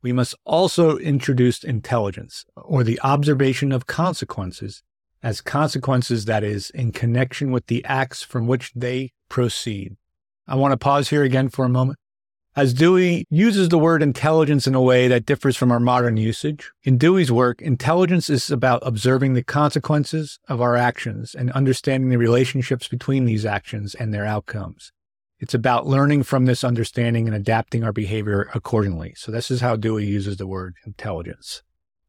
we 0.03 0.13
must 0.13 0.35
also 0.45 0.99
introduce 0.99 1.65
intelligence 1.65 2.45
or 2.57 2.85
the 2.85 3.01
observation 3.01 3.73
of 3.73 3.87
consequences 3.87 4.83
as 5.23 5.41
consequences 5.41 6.27
that 6.27 6.45
is 6.45 6.69
in 6.69 6.93
connection 6.93 7.53
with 7.53 7.69
the 7.69 7.83
acts 7.87 8.23
from 8.23 8.47
which 8.47 8.71
they 8.75 9.13
proceed. 9.31 9.97
I 10.47 10.57
want 10.57 10.73
to 10.73 10.77
pause 10.77 11.09
here 11.09 11.23
again 11.23 11.49
for 11.49 11.65
a 11.65 11.71
moment. 11.71 11.99
As 12.57 12.73
Dewey 12.73 13.27
uses 13.31 13.69
the 13.69 13.79
word 13.79 14.01
intelligence 14.01 14.69
in 14.69 14.77
a 14.77 14.81
way 14.81 15.09
that 15.09 15.27
differs 15.27 15.57
from 15.57 15.73
our 15.73 15.81
modern 15.81 16.17
usage, 16.17 16.71
in 16.85 16.97
Dewey's 16.97 17.33
work, 17.33 17.61
intelligence 17.61 18.31
is 18.31 18.49
about 18.49 18.87
observing 18.87 19.35
the 19.35 19.43
consequences 19.43 20.39
of 20.47 20.61
our 20.61 20.77
actions 20.77 21.35
and 21.35 21.51
understanding 21.51 22.11
the 22.11 22.17
relationships 22.17 22.87
between 22.87 23.25
these 23.25 23.45
actions 23.45 23.97
and 23.97 24.15
their 24.15 24.25
outcomes. 24.25 24.93
It's 25.41 25.53
about 25.53 25.89
learning 25.89 26.23
from 26.23 26.45
this 26.45 26.63
understanding 26.63 27.27
and 27.27 27.35
adapting 27.35 27.83
our 27.83 27.93
behavior 27.93 28.49
accordingly. 28.55 29.15
So, 29.17 29.33
this 29.33 29.51
is 29.51 29.61
how 29.61 29.75
Dewey 29.75 30.07
uses 30.07 30.37
the 30.37 30.47
word 30.47 30.77
intelligence. 30.87 31.65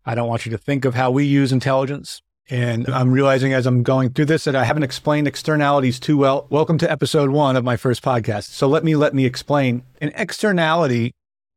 I 0.05 0.13
don't 0.13 0.29
want 0.29 0.45
you 0.45 0.51
to 0.51 0.59
think 0.59 0.85
of 0.85 0.93
how 0.93 1.09
we 1.09 1.25
use 1.25 1.51
intelligence. 1.51 2.21
And 2.47 2.87
I'm 2.89 3.11
realizing 3.11 3.53
as 3.53 3.65
I'm 3.65 3.81
going 3.81 4.11
through 4.11 4.25
this 4.25 4.43
that 4.43 4.55
I 4.55 4.65
haven't 4.65 4.83
explained 4.83 5.27
externalities 5.27 5.99
too 5.99 6.15
well. 6.15 6.45
Welcome 6.51 6.77
to 6.77 6.91
episode 6.91 7.31
one 7.31 7.55
of 7.55 7.63
my 7.63 7.75
first 7.75 8.03
podcast. 8.03 8.49
So 8.49 8.67
let 8.67 8.83
me 8.83 8.95
let 8.95 9.15
me 9.15 9.25
explain. 9.25 9.81
An 9.99 10.11
externality 10.13 11.15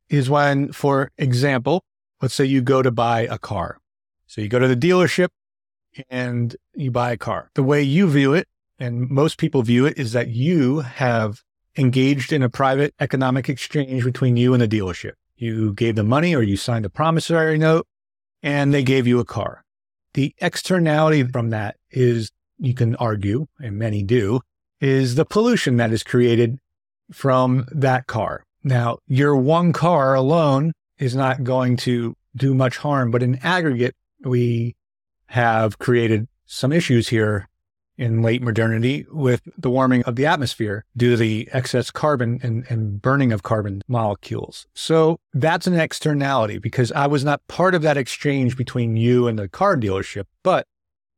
is 0.09 0.31
when, 0.31 0.73
for 0.73 1.11
example, 1.19 1.83
let's 2.23 2.33
say 2.33 2.47
you 2.47 2.63
go 2.63 2.81
to 2.81 2.91
buy 2.91 3.29
a 3.31 3.37
car. 3.37 3.79
So 4.27 4.41
you 4.41 4.49
go 4.49 4.59
to 4.59 4.67
the 4.67 4.77
dealership 4.77 5.29
and 6.09 6.57
you 6.75 6.91
buy 6.91 7.13
a 7.13 7.19
car. 7.19 7.51
The 7.53 7.63
way 7.63 7.83
you 7.83 8.09
view 8.09 8.33
it, 8.33 8.49
and 8.79 9.11
most 9.11 9.37
people 9.37 9.63
view 9.63 9.85
it, 9.85 9.99
is 9.99 10.13
that 10.13 10.29
you 10.29 10.81
have 10.81 11.43
engaged 11.77 12.33
in 12.33 12.43
a 12.43 12.49
private 12.49 12.95
economic 12.99 13.51
exchange 13.51 14.05
between 14.05 14.39
you 14.39 14.55
and 14.55 14.63
the 14.63 14.69
dealership. 14.69 15.13
You 15.37 15.75
gave 15.75 15.97
them 15.97 16.09
money 16.09 16.35
or 16.35 16.43
you 16.43 16.57
signed 16.57 16.87
a 16.87 16.91
promissory 16.91 17.59
note 17.59 17.87
and 18.43 18.73
they 18.73 18.83
gave 18.83 19.07
you 19.07 19.21
a 19.21 19.25
car. 19.27 19.67
The 20.19 20.35
externality 20.39 21.23
from 21.23 21.51
that 21.51 21.77
is, 21.93 22.33
you 22.59 22.75
can 22.75 22.97
argue, 22.97 23.47
and 23.61 23.79
many 23.79 24.03
do, 24.03 24.41
is 24.81 25.15
the 25.15 25.25
pollution 25.25 25.77
that 25.77 25.93
is 25.93 26.03
created 26.03 26.59
from 27.13 27.67
that 27.71 28.09
car. 28.09 28.43
Now, 28.65 28.99
your 29.07 29.37
one 29.37 29.73
car 29.73 30.15
alone 30.15 30.73
is 30.99 31.15
not 31.15 31.45
going 31.45 31.77
to 31.87 32.17
do 32.35 32.53
much 32.53 32.79
harm, 32.79 33.13
but 33.13 33.23
in 33.23 33.39
aggregate, 33.45 33.95
we 34.25 34.75
have 35.27 35.79
created 35.79 36.27
some 36.47 36.73
issues 36.73 37.07
here 37.11 37.49
in 37.99 38.23
late 38.23 38.41
modernity 38.41 39.05
with 39.11 39.43
the 39.59 39.69
warming 39.69 40.05
of 40.05 40.15
the 40.15 40.25
atmosphere 40.25 40.85
due 40.97 41.11
to 41.11 41.17
the 41.17 41.49
excess 41.53 41.91
carbon 41.91 42.39
and, 42.43 42.65
and, 42.71 43.03
burning 43.03 43.33
of 43.33 43.43
carbon 43.43 43.83
molecules. 43.89 44.67
So 44.75 45.19
that's 45.35 45.67
an 45.67 45.75
externality 45.75 46.59
because 46.59 46.93
I 46.93 47.09
was 47.09 47.25
not 47.25 47.47
part 47.49 47.75
of 47.75 47.83
that 47.83 47.97
exchange 47.97 48.57
between 48.57 48.97
you 48.97 49.27
and 49.27 49.39
the 49.39 49.49
car 49.49 49.77
dealership, 49.77 50.25
but 50.45 50.67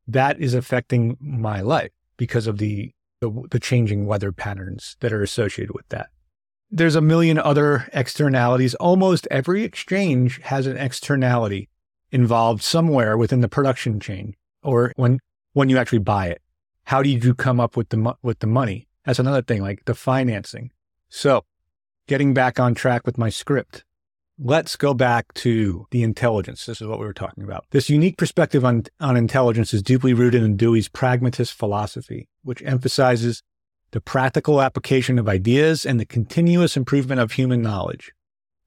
that 0.09 0.41
is 0.41 0.55
affecting 0.55 1.19
my 1.21 1.61
life 1.61 1.91
because 2.17 2.47
of 2.47 2.59
the, 2.59 2.93
the, 3.21 3.47
the 3.51 3.61
changing 3.61 4.07
weather 4.07 4.33
patterns 4.33 4.97
that 5.01 5.13
are 5.13 5.23
associated 5.23 5.75
with 5.75 5.89
that. 5.91 6.09
There's 6.71 6.97
a 6.97 7.01
million 7.01 7.39
other 7.39 7.89
externalities. 7.93 8.75
Almost 8.77 9.29
every 9.31 9.65
exchange 9.65 10.41
has 10.45 10.67
an 10.67 10.77
externality 10.77 11.69
involved 12.11 12.63
somewhere 12.63 13.17
within 13.19 13.41
the 13.41 13.49
production 13.49 14.01
chain 14.01 14.35
or 14.63 14.93
when 14.97 15.21
when 15.53 15.69
you 15.69 15.79
actually 15.79 15.99
buy 15.99 16.29
it 16.29 16.41
how 16.91 17.05
did 17.05 17.25
you 17.25 17.35
come 17.35 17.61
up 17.61 17.77
with 17.77 17.91
the 17.91 18.17
with 18.21 18.41
the 18.41 18.49
money? 18.49 18.89
That's 19.05 19.21
another 19.21 19.43
thing, 19.43 19.63
like 19.63 19.85
the 19.85 19.95
financing. 19.95 20.73
So, 21.09 21.45
getting 22.09 22.35
back 22.35 22.59
on 22.59 22.75
track 22.75 23.07
with 23.07 23.17
my 23.17 23.31
script. 23.31 23.85
Let's 24.43 24.75
go 24.75 24.93
back 24.93 25.33
to 25.35 25.87
the 25.93 26.03
intelligence. 26.03 26.67
This 26.67 26.81
is 26.81 26.89
what 26.89 26.99
we 26.99 27.07
were 27.07 27.13
talking 27.13 27.45
about. 27.45 27.67
This 27.71 27.91
unique 27.91 28.17
perspective 28.17 28.65
on, 28.65 28.85
on 28.99 29.17
intelligence 29.17 29.73
is 29.73 29.83
deeply 29.83 30.15
rooted 30.15 30.43
in 30.43 30.57
Dewey's 30.57 30.89
pragmatist 30.89 31.53
philosophy, 31.53 32.29
which 32.43 32.63
emphasizes 32.63 33.45
the 33.93 34.01
practical 34.01 34.61
application 34.61 35.17
of 35.17 35.29
ideas 35.29 35.87
and 35.87 36.01
the 36.01 36.07
continuous 36.07 36.77
improvement 36.77 37.21
of 37.21 37.33
human 37.33 37.63
knowledge. 37.63 38.13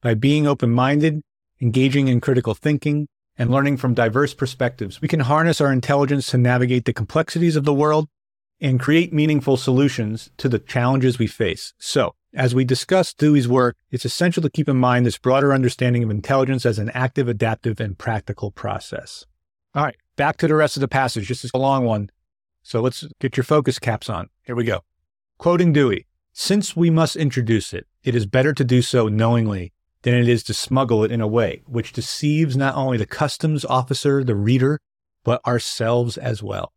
By 0.01 0.13
being 0.13 0.47
open 0.47 0.69
minded, 0.69 1.23
engaging 1.59 2.07
in 2.07 2.21
critical 2.21 2.53
thinking, 2.53 3.07
and 3.37 3.49
learning 3.49 3.77
from 3.77 3.93
diverse 3.93 4.33
perspectives, 4.33 5.01
we 5.01 5.07
can 5.07 5.21
harness 5.21 5.59
our 5.59 5.73
intelligence 5.73 6.27
to 6.27 6.37
navigate 6.37 6.85
the 6.85 6.93
complexities 6.93 7.55
of 7.55 7.65
the 7.65 7.73
world 7.73 8.07
and 8.63 8.79
create 8.79 9.11
meaningful 9.11 9.57
solutions 9.57 10.31
to 10.37 10.47
the 10.47 10.57
challenges 10.57 11.19
we 11.19 11.27
face. 11.27 11.73
So, 11.77 12.15
as 12.33 12.55
we 12.55 12.63
discuss 12.63 13.13
Dewey's 13.13 13.47
work, 13.47 13.75
it's 13.91 14.05
essential 14.05 14.41
to 14.41 14.49
keep 14.49 14.69
in 14.69 14.77
mind 14.77 15.05
this 15.05 15.17
broader 15.17 15.53
understanding 15.53 16.01
of 16.01 16.09
intelligence 16.09 16.65
as 16.65 16.79
an 16.79 16.89
active, 16.91 17.27
adaptive, 17.27 17.81
and 17.81 17.97
practical 17.97 18.49
process. 18.49 19.25
All 19.75 19.83
right, 19.83 19.97
back 20.15 20.37
to 20.37 20.47
the 20.47 20.55
rest 20.55 20.77
of 20.77 20.81
the 20.81 20.87
passage. 20.87 21.27
This 21.27 21.43
is 21.43 21.51
a 21.53 21.59
long 21.59 21.83
one. 21.83 22.09
So 22.63 22.79
let's 22.81 23.05
get 23.19 23.35
your 23.35 23.43
focus 23.43 23.77
caps 23.77 24.09
on. 24.09 24.29
Here 24.43 24.55
we 24.55 24.63
go. 24.63 24.79
Quoting 25.37 25.73
Dewey 25.73 26.07
Since 26.31 26.75
we 26.75 26.89
must 26.89 27.17
introduce 27.17 27.73
it, 27.73 27.85
it 28.03 28.15
is 28.15 28.25
better 28.25 28.53
to 28.53 28.63
do 28.63 28.81
so 28.81 29.09
knowingly 29.09 29.73
than 30.03 30.13
it 30.13 30.29
is 30.29 30.41
to 30.43 30.53
smuggle 30.53 31.03
it 31.03 31.11
in 31.11 31.19
a 31.21 31.27
way 31.27 31.63
which 31.65 31.91
deceives 31.91 32.55
not 32.55 32.75
only 32.75 32.97
the 32.97 33.05
customs 33.05 33.65
officer, 33.65 34.23
the 34.23 34.35
reader, 34.35 34.79
but 35.25 35.45
ourselves 35.45 36.17
as 36.17 36.41
well. 36.41 36.71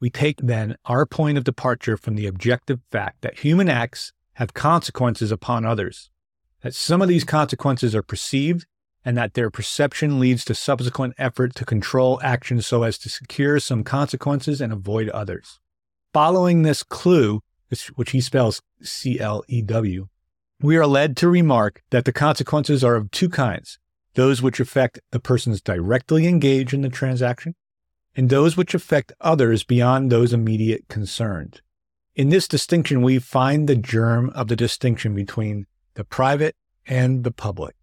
We 0.00 0.10
take 0.10 0.38
then 0.42 0.76
our 0.84 1.06
point 1.06 1.38
of 1.38 1.44
departure 1.44 1.96
from 1.96 2.16
the 2.16 2.26
objective 2.26 2.80
fact 2.90 3.22
that 3.22 3.40
human 3.40 3.68
acts 3.68 4.12
have 4.34 4.54
consequences 4.54 5.32
upon 5.32 5.64
others, 5.64 6.10
that 6.62 6.74
some 6.74 7.00
of 7.00 7.08
these 7.08 7.24
consequences 7.24 7.94
are 7.94 8.02
perceived, 8.02 8.66
and 9.04 9.16
that 9.16 9.34
their 9.34 9.50
perception 9.50 10.18
leads 10.18 10.44
to 10.44 10.54
subsequent 10.54 11.14
effort 11.16 11.54
to 11.54 11.64
control 11.64 12.20
actions 12.22 12.66
so 12.66 12.82
as 12.82 12.98
to 12.98 13.08
secure 13.08 13.58
some 13.60 13.84
consequences 13.84 14.60
and 14.60 14.72
avoid 14.72 15.08
others. 15.10 15.60
Following 16.12 16.62
this 16.62 16.82
clue, 16.82 17.40
which 17.94 18.10
he 18.10 18.20
spells 18.20 18.60
C 18.82 19.18
L 19.20 19.44
E 19.48 19.62
W, 19.62 20.08
we 20.60 20.76
are 20.76 20.86
led 20.86 21.16
to 21.18 21.28
remark 21.28 21.82
that 21.90 22.04
the 22.04 22.12
consequences 22.12 22.82
are 22.82 22.96
of 22.96 23.10
two 23.10 23.28
kinds 23.28 23.78
those 24.14 24.40
which 24.40 24.60
affect 24.60 24.98
the 25.12 25.20
persons 25.20 25.60
directly 25.60 26.26
engaged 26.26 26.72
in 26.72 26.80
the 26.80 26.88
transaction, 26.88 27.54
and 28.16 28.28
those 28.28 28.56
which 28.56 28.74
affect 28.74 29.12
others 29.20 29.62
beyond 29.62 30.10
those 30.10 30.32
immediate 30.32 30.88
concerned. 30.88 31.60
In 32.14 32.30
this 32.30 32.48
distinction, 32.48 33.02
we 33.02 33.18
find 33.18 33.68
the 33.68 33.76
germ 33.76 34.30
of 34.30 34.48
the 34.48 34.56
distinction 34.56 35.14
between 35.14 35.66
the 35.94 36.04
private 36.04 36.56
and 36.86 37.22
the 37.22 37.30
public. 37.30 37.76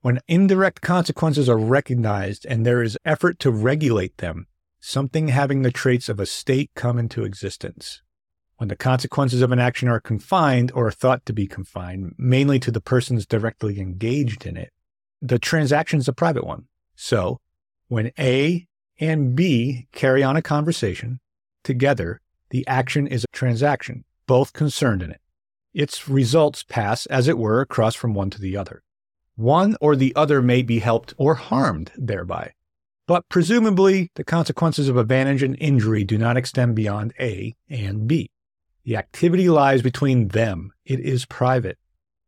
When 0.00 0.20
indirect 0.26 0.80
consequences 0.80 1.48
are 1.48 1.58
recognized 1.58 2.46
and 2.46 2.64
there 2.64 2.82
is 2.82 2.98
effort 3.04 3.38
to 3.40 3.50
regulate 3.50 4.16
them, 4.16 4.46
something 4.80 5.28
having 5.28 5.62
the 5.62 5.70
traits 5.70 6.08
of 6.08 6.18
a 6.18 6.26
state 6.26 6.70
come 6.74 6.98
into 6.98 7.24
existence 7.24 8.02
when 8.58 8.68
the 8.68 8.76
consequences 8.76 9.40
of 9.40 9.52
an 9.52 9.60
action 9.60 9.88
are 9.88 10.00
confined 10.00 10.72
or 10.74 10.90
thought 10.90 11.24
to 11.24 11.32
be 11.32 11.46
confined, 11.46 12.14
mainly 12.18 12.58
to 12.58 12.72
the 12.72 12.80
persons 12.80 13.24
directly 13.24 13.80
engaged 13.80 14.44
in 14.44 14.56
it, 14.56 14.72
the 15.22 15.38
transaction 15.38 16.00
is 16.00 16.08
a 16.08 16.12
private 16.12 16.44
one. 16.44 16.64
So 16.96 17.40
when 17.86 18.10
A 18.18 18.66
and 18.98 19.34
B 19.34 19.88
carry 19.92 20.22
on 20.22 20.36
a 20.36 20.42
conversation 20.42 21.20
together, 21.64 22.20
the 22.50 22.66
action 22.66 23.06
is 23.06 23.24
a 23.24 23.36
transaction, 23.36 24.04
both 24.26 24.52
concerned 24.52 25.02
in 25.02 25.10
it. 25.10 25.20
Its 25.74 26.08
results 26.08 26.62
pass, 26.62 27.06
as 27.06 27.28
it 27.28 27.38
were, 27.38 27.60
across 27.60 27.94
from 27.94 28.14
one 28.14 28.30
to 28.30 28.40
the 28.40 28.56
other. 28.56 28.82
One 29.36 29.76
or 29.80 29.94
the 29.94 30.14
other 30.16 30.42
may 30.42 30.62
be 30.62 30.80
helped 30.80 31.14
or 31.16 31.34
harmed 31.34 31.92
thereby. 31.96 32.54
But 33.06 33.28
presumably, 33.28 34.10
the 34.16 34.24
consequences 34.24 34.88
of 34.88 34.96
advantage 34.96 35.42
and 35.42 35.56
injury 35.60 36.04
do 36.04 36.18
not 36.18 36.36
extend 36.36 36.74
beyond 36.74 37.14
A 37.20 37.54
and 37.68 38.08
B. 38.08 38.30
The 38.84 38.96
activity 38.96 39.48
lies 39.48 39.82
between 39.82 40.28
them. 40.28 40.72
It 40.84 41.00
is 41.00 41.24
private. 41.26 41.78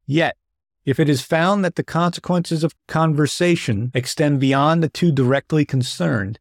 Yet, 0.07 0.37
if 0.85 1.01
it 1.01 1.09
is 1.09 1.23
found 1.23 1.65
that 1.65 1.75
the 1.75 1.83
consequences 1.83 2.65
of 2.65 2.75
conversation 2.87 3.91
extend 3.95 4.41
beyond 4.41 4.83
the 4.83 4.89
two 4.89 5.13
directly 5.13 5.65
concerned, 5.65 6.39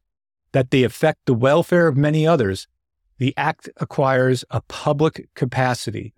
that 0.52 0.70
they 0.70 0.82
affect 0.82 1.20
the 1.26 1.34
welfare 1.34 1.86
of 1.86 1.96
many 1.96 2.26
others, 2.26 2.66
the 3.18 3.34
act 3.36 3.68
acquires 3.76 4.44
a 4.50 4.62
public 4.62 5.28
capacity. 5.34 6.14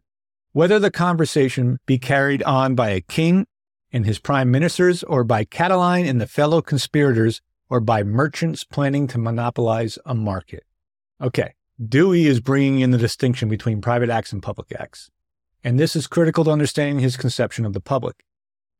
Whether 0.52 0.78
the 0.78 0.90
conversation 0.90 1.78
be 1.86 1.98
carried 1.98 2.42
on 2.42 2.74
by 2.74 2.90
a 2.90 3.00
king 3.00 3.46
and 3.92 4.06
his 4.06 4.18
prime 4.18 4.50
ministers, 4.50 5.02
or 5.02 5.22
by 5.22 5.44
Catiline 5.44 6.08
and 6.08 6.20
the 6.20 6.26
fellow 6.26 6.62
conspirators, 6.62 7.42
or 7.68 7.80
by 7.80 8.02
merchants 8.02 8.64
planning 8.64 9.06
to 9.08 9.18
monopolize 9.18 9.98
a 10.06 10.14
market. 10.14 10.64
Okay, 11.20 11.54
Dewey 11.82 12.26
is 12.26 12.40
bringing 12.40 12.80
in 12.80 12.90
the 12.90 12.98
distinction 12.98 13.48
between 13.48 13.80
private 13.80 14.10
acts 14.10 14.32
and 14.32 14.42
public 14.42 14.72
acts. 14.78 15.10
And 15.64 15.78
this 15.78 15.94
is 15.94 16.06
critical 16.06 16.44
to 16.44 16.50
understanding 16.50 16.98
his 16.98 17.16
conception 17.16 17.64
of 17.64 17.72
the 17.72 17.80
public. 17.80 18.24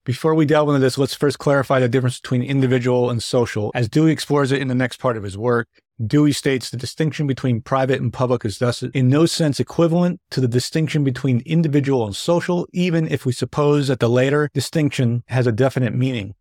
Before 0.05 0.35
we 0.35 0.47
delve 0.47 0.69
into 0.69 0.81
this, 0.81 0.99
let's 0.99 1.15
first 1.15 1.39
clarify 1.39 1.79
the 1.79 1.89
difference 1.89 2.19
between 2.19 2.43
individual 2.43 3.09
and 3.09 3.23
social, 3.23 3.71
as 3.73 3.89
Dewey 3.89 4.11
explores 4.11 4.51
it 4.51 4.61
in 4.61 4.67
the 4.67 4.75
next 4.75 4.97
part 4.97 5.17
of 5.17 5.23
his 5.23 5.39
work. 5.39 5.69
Dewey 6.05 6.33
states 6.33 6.71
the 6.71 6.77
distinction 6.77 7.29
between 7.29 7.61
private 7.61 8.01
and 8.01 8.13
public 8.13 8.45
is 8.45 8.59
thus 8.59 8.83
in 8.83 9.09
no 9.09 9.27
sense 9.27 9.61
equivalent 9.61 10.21
to 10.33 10.41
the 10.41 10.49
distinction 10.49 11.05
between 11.05 11.41
individual 11.47 12.05
and 12.05 12.17
social, 12.17 12.67
even 12.73 13.07
if 13.07 13.25
we 13.25 13.31
suppose 13.31 13.87
that 13.87 14.01
the 14.01 14.09
latter 14.09 14.51
distinction 14.53 15.23
has 15.29 15.47
a 15.47 15.53
definite 15.53 15.95
meaning. 15.95 16.35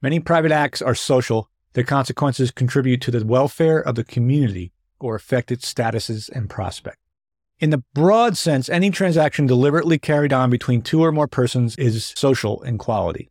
Many 0.00 0.20
private 0.20 0.52
acts 0.52 0.80
are 0.80 0.94
social. 0.94 1.50
Their 1.72 1.82
consequences 1.82 2.52
contribute 2.52 3.00
to 3.02 3.10
the 3.10 3.26
welfare 3.26 3.80
of 3.80 3.96
the 3.96 4.04
community 4.04 4.70
or 5.00 5.16
affect 5.16 5.50
its 5.50 5.72
statuses 5.72 6.30
and 6.30 6.48
prospects. 6.48 7.09
In 7.60 7.68
the 7.68 7.84
broad 7.92 8.38
sense, 8.38 8.70
any 8.70 8.90
transaction 8.90 9.44
deliberately 9.46 9.98
carried 9.98 10.32
on 10.32 10.48
between 10.48 10.80
two 10.80 11.04
or 11.04 11.12
more 11.12 11.28
persons 11.28 11.76
is 11.76 12.14
social 12.16 12.62
in 12.62 12.78
quality. 12.78 13.30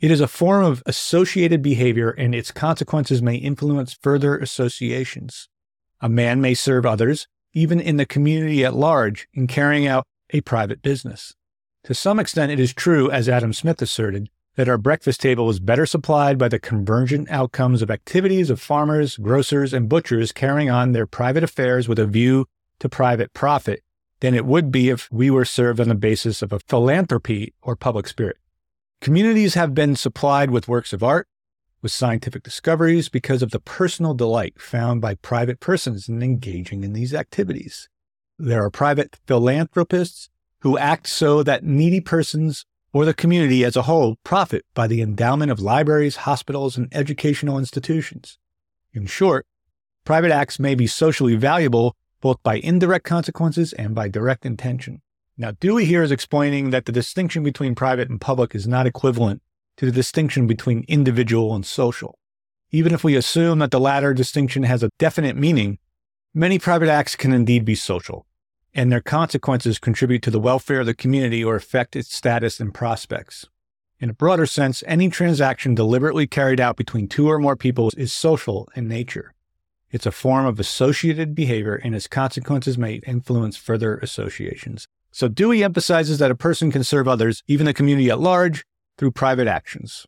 It 0.00 0.10
is 0.10 0.20
a 0.20 0.26
form 0.26 0.64
of 0.64 0.82
associated 0.84 1.62
behavior 1.62 2.10
and 2.10 2.34
its 2.34 2.50
consequences 2.50 3.22
may 3.22 3.36
influence 3.36 3.96
further 4.02 4.36
associations. 4.36 5.48
A 6.00 6.08
man 6.08 6.40
may 6.40 6.54
serve 6.54 6.84
others, 6.84 7.28
even 7.52 7.80
in 7.80 7.98
the 7.98 8.06
community 8.06 8.64
at 8.64 8.74
large, 8.74 9.28
in 9.32 9.46
carrying 9.46 9.86
out 9.86 10.04
a 10.30 10.40
private 10.40 10.82
business. 10.82 11.34
To 11.84 11.94
some 11.94 12.18
extent, 12.18 12.50
it 12.50 12.58
is 12.58 12.74
true, 12.74 13.08
as 13.12 13.28
Adam 13.28 13.52
Smith 13.52 13.80
asserted, 13.80 14.28
that 14.56 14.68
our 14.68 14.76
breakfast 14.76 15.20
table 15.20 15.48
is 15.50 15.60
better 15.60 15.86
supplied 15.86 16.36
by 16.36 16.48
the 16.48 16.58
convergent 16.58 17.30
outcomes 17.30 17.80
of 17.80 17.92
activities 17.92 18.50
of 18.50 18.60
farmers, 18.60 19.16
grocers, 19.16 19.72
and 19.72 19.88
butchers 19.88 20.32
carrying 20.32 20.68
on 20.68 20.90
their 20.90 21.06
private 21.06 21.44
affairs 21.44 21.86
with 21.86 22.00
a 22.00 22.06
view 22.06 22.46
to 22.80 22.88
private 22.88 23.32
profit 23.32 23.82
than 24.20 24.34
it 24.34 24.46
would 24.46 24.70
be 24.70 24.88
if 24.88 25.08
we 25.12 25.30
were 25.30 25.44
served 25.44 25.80
on 25.80 25.88
the 25.88 25.94
basis 25.94 26.42
of 26.42 26.52
a 26.52 26.60
philanthropy 26.60 27.54
or 27.62 27.76
public 27.76 28.08
spirit. 28.08 28.36
Communities 29.00 29.54
have 29.54 29.74
been 29.74 29.94
supplied 29.94 30.50
with 30.50 30.66
works 30.66 30.92
of 30.92 31.04
art, 31.04 31.28
with 31.82 31.92
scientific 31.92 32.42
discoveries 32.42 33.08
because 33.08 33.42
of 33.42 33.52
the 33.52 33.60
personal 33.60 34.14
delight 34.14 34.60
found 34.60 35.00
by 35.00 35.14
private 35.14 35.60
persons 35.60 36.08
in 36.08 36.22
engaging 36.22 36.82
in 36.82 36.92
these 36.92 37.14
activities. 37.14 37.88
There 38.38 38.64
are 38.64 38.70
private 38.70 39.16
philanthropists 39.26 40.30
who 40.60 40.76
act 40.76 41.06
so 41.06 41.44
that 41.44 41.64
needy 41.64 42.00
persons 42.00 42.64
or 42.92 43.04
the 43.04 43.14
community 43.14 43.64
as 43.64 43.76
a 43.76 43.82
whole 43.82 44.16
profit 44.24 44.64
by 44.74 44.86
the 44.86 45.02
endowment 45.02 45.52
of 45.52 45.60
libraries, 45.60 46.16
hospitals, 46.16 46.76
and 46.76 46.88
educational 46.92 47.58
institutions. 47.58 48.38
In 48.92 49.06
short, 49.06 49.46
private 50.04 50.32
acts 50.32 50.58
may 50.58 50.74
be 50.74 50.86
socially 50.86 51.36
valuable 51.36 51.94
both 52.20 52.42
by 52.42 52.56
indirect 52.56 53.04
consequences 53.04 53.72
and 53.72 53.94
by 53.94 54.08
direct 54.08 54.44
intention. 54.44 55.02
Now, 55.36 55.52
Dewey 55.52 55.84
here 55.84 56.02
is 56.02 56.10
explaining 56.10 56.70
that 56.70 56.86
the 56.86 56.92
distinction 56.92 57.44
between 57.44 57.74
private 57.74 58.08
and 58.08 58.20
public 58.20 58.54
is 58.54 58.66
not 58.66 58.86
equivalent 58.86 59.40
to 59.76 59.86
the 59.86 59.92
distinction 59.92 60.46
between 60.48 60.84
individual 60.88 61.54
and 61.54 61.64
social. 61.64 62.18
Even 62.70 62.92
if 62.92 63.04
we 63.04 63.14
assume 63.14 63.60
that 63.60 63.70
the 63.70 63.80
latter 63.80 64.12
distinction 64.12 64.64
has 64.64 64.82
a 64.82 64.90
definite 64.98 65.36
meaning, 65.36 65.78
many 66.34 66.58
private 66.58 66.88
acts 66.88 67.14
can 67.14 67.32
indeed 67.32 67.64
be 67.64 67.76
social, 67.76 68.26
and 68.74 68.90
their 68.90 69.00
consequences 69.00 69.78
contribute 69.78 70.22
to 70.22 70.30
the 70.30 70.40
welfare 70.40 70.80
of 70.80 70.86
the 70.86 70.94
community 70.94 71.44
or 71.44 71.54
affect 71.54 71.94
its 71.94 72.14
status 72.14 72.58
and 72.58 72.74
prospects. 72.74 73.46
In 74.00 74.10
a 74.10 74.14
broader 74.14 74.46
sense, 74.46 74.84
any 74.86 75.08
transaction 75.08 75.74
deliberately 75.74 76.26
carried 76.26 76.60
out 76.60 76.76
between 76.76 77.08
two 77.08 77.28
or 77.28 77.38
more 77.38 77.56
people 77.56 77.90
is 77.96 78.12
social 78.12 78.68
in 78.74 78.86
nature. 78.86 79.34
It's 79.90 80.06
a 80.06 80.12
form 80.12 80.44
of 80.44 80.60
associated 80.60 81.34
behavior, 81.34 81.74
and 81.74 81.94
its 81.94 82.06
consequences 82.06 82.76
may 82.76 82.96
influence 83.06 83.56
further 83.56 83.96
associations. 83.98 84.86
So 85.10 85.28
Dewey 85.28 85.64
emphasizes 85.64 86.18
that 86.18 86.30
a 86.30 86.34
person 86.36 86.70
can 86.70 86.84
serve 86.84 87.08
others, 87.08 87.42
even 87.46 87.64
the 87.64 87.72
community 87.72 88.10
at 88.10 88.20
large, 88.20 88.64
through 88.98 89.12
private 89.12 89.48
actions. 89.48 90.06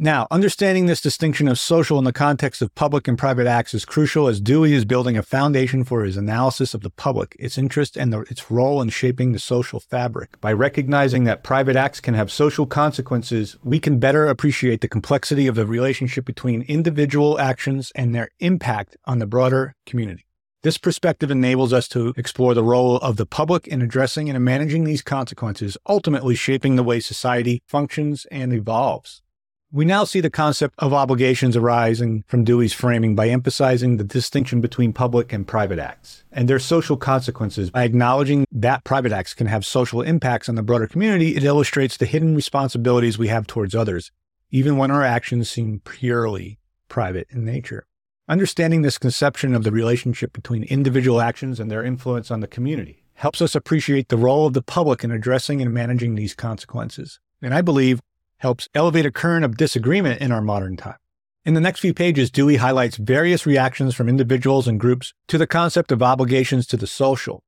Now, 0.00 0.28
understanding 0.30 0.86
this 0.86 1.00
distinction 1.00 1.48
of 1.48 1.58
social 1.58 1.98
in 1.98 2.04
the 2.04 2.12
context 2.12 2.62
of 2.62 2.72
public 2.76 3.08
and 3.08 3.18
private 3.18 3.48
acts 3.48 3.74
is 3.74 3.84
crucial 3.84 4.28
as 4.28 4.40
Dewey 4.40 4.72
is 4.72 4.84
building 4.84 5.18
a 5.18 5.24
foundation 5.24 5.82
for 5.82 6.04
his 6.04 6.16
analysis 6.16 6.72
of 6.72 6.82
the 6.82 6.90
public, 6.90 7.34
its 7.36 7.58
interest, 7.58 7.96
and 7.96 8.12
the, 8.12 8.20
its 8.30 8.48
role 8.48 8.80
in 8.80 8.90
shaping 8.90 9.32
the 9.32 9.40
social 9.40 9.80
fabric. 9.80 10.40
By 10.40 10.52
recognizing 10.52 11.24
that 11.24 11.42
private 11.42 11.74
acts 11.74 11.98
can 11.98 12.14
have 12.14 12.30
social 12.30 12.64
consequences, 12.64 13.56
we 13.64 13.80
can 13.80 13.98
better 13.98 14.28
appreciate 14.28 14.82
the 14.82 14.88
complexity 14.88 15.48
of 15.48 15.56
the 15.56 15.66
relationship 15.66 16.24
between 16.24 16.62
individual 16.62 17.40
actions 17.40 17.90
and 17.96 18.14
their 18.14 18.28
impact 18.38 18.96
on 19.04 19.18
the 19.18 19.26
broader 19.26 19.74
community. 19.84 20.26
This 20.62 20.78
perspective 20.78 21.32
enables 21.32 21.72
us 21.72 21.88
to 21.88 22.14
explore 22.16 22.54
the 22.54 22.62
role 22.62 22.98
of 22.98 23.16
the 23.16 23.26
public 23.26 23.66
in 23.66 23.82
addressing 23.82 24.30
and 24.30 24.44
managing 24.44 24.84
these 24.84 25.02
consequences, 25.02 25.76
ultimately 25.88 26.36
shaping 26.36 26.76
the 26.76 26.84
way 26.84 27.00
society 27.00 27.64
functions 27.66 28.28
and 28.30 28.52
evolves. 28.52 29.22
We 29.70 29.84
now 29.84 30.04
see 30.04 30.20
the 30.20 30.30
concept 30.30 30.76
of 30.78 30.94
obligations 30.94 31.54
arising 31.54 32.24
from 32.26 32.42
Dewey's 32.42 32.72
framing 32.72 33.14
by 33.14 33.28
emphasizing 33.28 33.98
the 33.98 34.04
distinction 34.04 34.62
between 34.62 34.94
public 34.94 35.30
and 35.30 35.46
private 35.46 35.78
acts 35.78 36.24
and 36.32 36.48
their 36.48 36.58
social 36.58 36.96
consequences. 36.96 37.70
By 37.70 37.82
acknowledging 37.82 38.46
that 38.50 38.84
private 38.84 39.12
acts 39.12 39.34
can 39.34 39.46
have 39.46 39.66
social 39.66 40.00
impacts 40.00 40.48
on 40.48 40.54
the 40.54 40.62
broader 40.62 40.86
community, 40.86 41.36
it 41.36 41.44
illustrates 41.44 41.98
the 41.98 42.06
hidden 42.06 42.34
responsibilities 42.34 43.18
we 43.18 43.28
have 43.28 43.46
towards 43.46 43.74
others, 43.74 44.10
even 44.50 44.78
when 44.78 44.90
our 44.90 45.04
actions 45.04 45.50
seem 45.50 45.80
purely 45.84 46.58
private 46.88 47.26
in 47.28 47.44
nature. 47.44 47.84
Understanding 48.26 48.80
this 48.80 48.96
conception 48.96 49.54
of 49.54 49.64
the 49.64 49.70
relationship 49.70 50.32
between 50.32 50.62
individual 50.64 51.20
actions 51.20 51.60
and 51.60 51.70
their 51.70 51.84
influence 51.84 52.30
on 52.30 52.40
the 52.40 52.46
community 52.46 53.04
helps 53.12 53.42
us 53.42 53.54
appreciate 53.54 54.08
the 54.08 54.16
role 54.16 54.46
of 54.46 54.54
the 54.54 54.62
public 54.62 55.04
in 55.04 55.10
addressing 55.10 55.60
and 55.60 55.74
managing 55.74 56.14
these 56.14 56.34
consequences. 56.34 57.20
And 57.42 57.52
I 57.52 57.60
believe 57.60 58.00
helps 58.38 58.68
elevate 58.74 59.06
a 59.06 59.10
current 59.10 59.44
of 59.44 59.56
disagreement 59.56 60.20
in 60.20 60.32
our 60.32 60.40
modern 60.40 60.76
time. 60.76 60.96
In 61.44 61.54
the 61.54 61.60
next 61.60 61.80
few 61.80 61.94
pages, 61.94 62.30
Dewey 62.30 62.56
highlights 62.56 62.96
various 62.96 63.46
reactions 63.46 63.94
from 63.94 64.08
individuals 64.08 64.68
and 64.68 64.78
groups 64.78 65.14
to 65.28 65.38
the 65.38 65.46
concept 65.46 65.92
of 65.92 66.02
obligations 66.02 66.66
to 66.66 66.76
the 66.76 66.86
social 66.86 67.42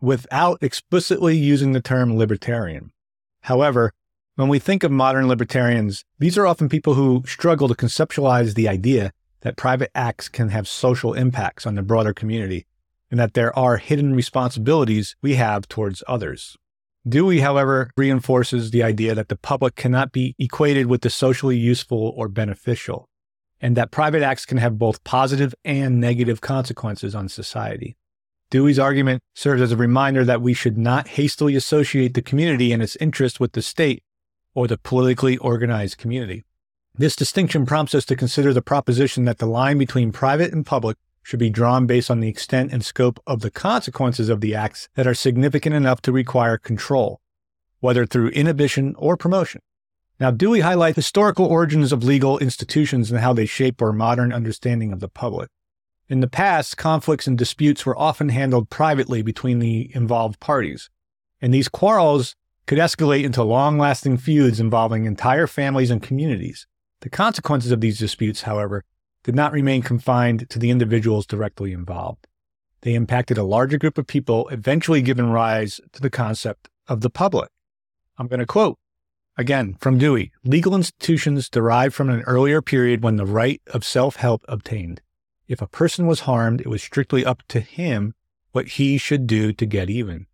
without 0.00 0.62
explicitly 0.62 1.36
using 1.36 1.72
the 1.72 1.80
term 1.80 2.16
libertarian. 2.16 2.92
However, 3.42 3.92
when 4.36 4.48
we 4.48 4.58
think 4.58 4.82
of 4.82 4.90
modern 4.90 5.28
libertarians, 5.28 6.04
these 6.18 6.38
are 6.38 6.46
often 6.46 6.68
people 6.68 6.94
who 6.94 7.22
struggle 7.26 7.68
to 7.68 7.74
conceptualize 7.74 8.54
the 8.54 8.68
idea 8.68 9.12
that 9.42 9.56
private 9.56 9.90
acts 9.94 10.28
can 10.28 10.48
have 10.48 10.66
social 10.66 11.14
impacts 11.14 11.66
on 11.66 11.74
the 11.74 11.82
broader 11.82 12.14
community 12.14 12.66
and 13.10 13.20
that 13.20 13.34
there 13.34 13.56
are 13.56 13.76
hidden 13.76 14.14
responsibilities 14.14 15.14
we 15.20 15.34
have 15.34 15.68
towards 15.68 16.02
others. 16.08 16.56
Dewey, 17.08 17.40
however, 17.40 17.90
reinforces 17.96 18.70
the 18.70 18.82
idea 18.82 19.14
that 19.14 19.28
the 19.28 19.36
public 19.36 19.74
cannot 19.74 20.12
be 20.12 20.36
equated 20.38 20.86
with 20.86 21.00
the 21.00 21.10
socially 21.10 21.56
useful 21.56 22.12
or 22.16 22.28
beneficial, 22.28 23.08
and 23.60 23.76
that 23.76 23.90
private 23.90 24.22
acts 24.22 24.46
can 24.46 24.58
have 24.58 24.78
both 24.78 25.02
positive 25.02 25.54
and 25.64 26.00
negative 26.00 26.40
consequences 26.40 27.14
on 27.14 27.28
society. 27.28 27.96
Dewey's 28.50 28.78
argument 28.78 29.22
serves 29.34 29.62
as 29.62 29.72
a 29.72 29.76
reminder 29.76 30.24
that 30.24 30.42
we 30.42 30.54
should 30.54 30.78
not 30.78 31.08
hastily 31.08 31.56
associate 31.56 32.14
the 32.14 32.22
community 32.22 32.72
and 32.72 32.82
its 32.82 32.96
interests 32.96 33.40
with 33.40 33.52
the 33.52 33.62
state 33.62 34.04
or 34.54 34.68
the 34.68 34.78
politically 34.78 35.38
organized 35.38 35.98
community. 35.98 36.44
This 36.94 37.16
distinction 37.16 37.64
prompts 37.64 37.94
us 37.94 38.04
to 38.04 38.16
consider 38.16 38.52
the 38.52 38.62
proposition 38.62 39.24
that 39.24 39.38
the 39.38 39.46
line 39.46 39.78
between 39.78 40.12
private 40.12 40.52
and 40.52 40.66
public 40.66 40.98
should 41.22 41.38
be 41.38 41.50
drawn 41.50 41.86
based 41.86 42.10
on 42.10 42.20
the 42.20 42.28
extent 42.28 42.72
and 42.72 42.84
scope 42.84 43.20
of 43.26 43.40
the 43.40 43.50
consequences 43.50 44.28
of 44.28 44.40
the 44.40 44.54
acts 44.54 44.88
that 44.94 45.06
are 45.06 45.14
significant 45.14 45.74
enough 45.74 46.02
to 46.02 46.12
require 46.12 46.58
control, 46.58 47.20
whether 47.80 48.04
through 48.04 48.28
inhibition 48.28 48.94
or 48.98 49.16
promotion. 49.16 49.60
Now, 50.20 50.30
Dewey 50.30 50.60
highlights 50.60 50.96
historical 50.96 51.46
origins 51.46 51.92
of 51.92 52.04
legal 52.04 52.38
institutions 52.38 53.10
and 53.10 53.20
how 53.20 53.32
they 53.32 53.46
shape 53.46 53.82
our 53.82 53.92
modern 53.92 54.32
understanding 54.32 54.92
of 54.92 55.00
the 55.00 55.08
public. 55.08 55.48
In 56.08 56.20
the 56.20 56.28
past, 56.28 56.76
conflicts 56.76 57.26
and 57.26 57.38
disputes 57.38 57.86
were 57.86 57.98
often 57.98 58.28
handled 58.28 58.70
privately 58.70 59.22
between 59.22 59.58
the 59.58 59.90
involved 59.94 60.40
parties, 60.40 60.90
and 61.40 61.52
these 61.52 61.68
quarrels 61.68 62.36
could 62.66 62.78
escalate 62.78 63.24
into 63.24 63.42
long 63.42 63.78
lasting 63.78 64.18
feuds 64.18 64.60
involving 64.60 65.04
entire 65.04 65.46
families 65.46 65.90
and 65.90 66.02
communities. 66.02 66.66
The 67.00 67.10
consequences 67.10 67.72
of 67.72 67.80
these 67.80 67.98
disputes, 67.98 68.42
however, 68.42 68.84
did 69.24 69.34
not 69.34 69.52
remain 69.52 69.82
confined 69.82 70.48
to 70.50 70.58
the 70.58 70.70
individuals 70.70 71.26
directly 71.26 71.72
involved. 71.72 72.26
They 72.82 72.94
impacted 72.94 73.38
a 73.38 73.44
larger 73.44 73.78
group 73.78 73.96
of 73.96 74.06
people, 74.06 74.48
eventually 74.48 75.02
giving 75.02 75.30
rise 75.30 75.80
to 75.92 76.00
the 76.00 76.10
concept 76.10 76.68
of 76.88 77.00
the 77.00 77.10
public. 77.10 77.50
I'm 78.18 78.26
going 78.26 78.40
to 78.40 78.46
quote 78.46 78.78
again 79.36 79.76
from 79.80 79.98
Dewey 79.98 80.32
legal 80.44 80.74
institutions 80.74 81.48
derived 81.48 81.94
from 81.94 82.10
an 82.10 82.22
earlier 82.22 82.60
period 82.60 83.02
when 83.02 83.16
the 83.16 83.26
right 83.26 83.62
of 83.68 83.84
self 83.84 84.16
help 84.16 84.44
obtained. 84.48 85.00
If 85.48 85.62
a 85.62 85.66
person 85.66 86.06
was 86.06 86.20
harmed, 86.20 86.60
it 86.60 86.68
was 86.68 86.82
strictly 86.82 87.24
up 87.24 87.42
to 87.48 87.60
him 87.60 88.14
what 88.52 88.68
he 88.68 88.98
should 88.98 89.26
do 89.26 89.52
to 89.52 89.66
get 89.66 89.88
even. 89.88 90.26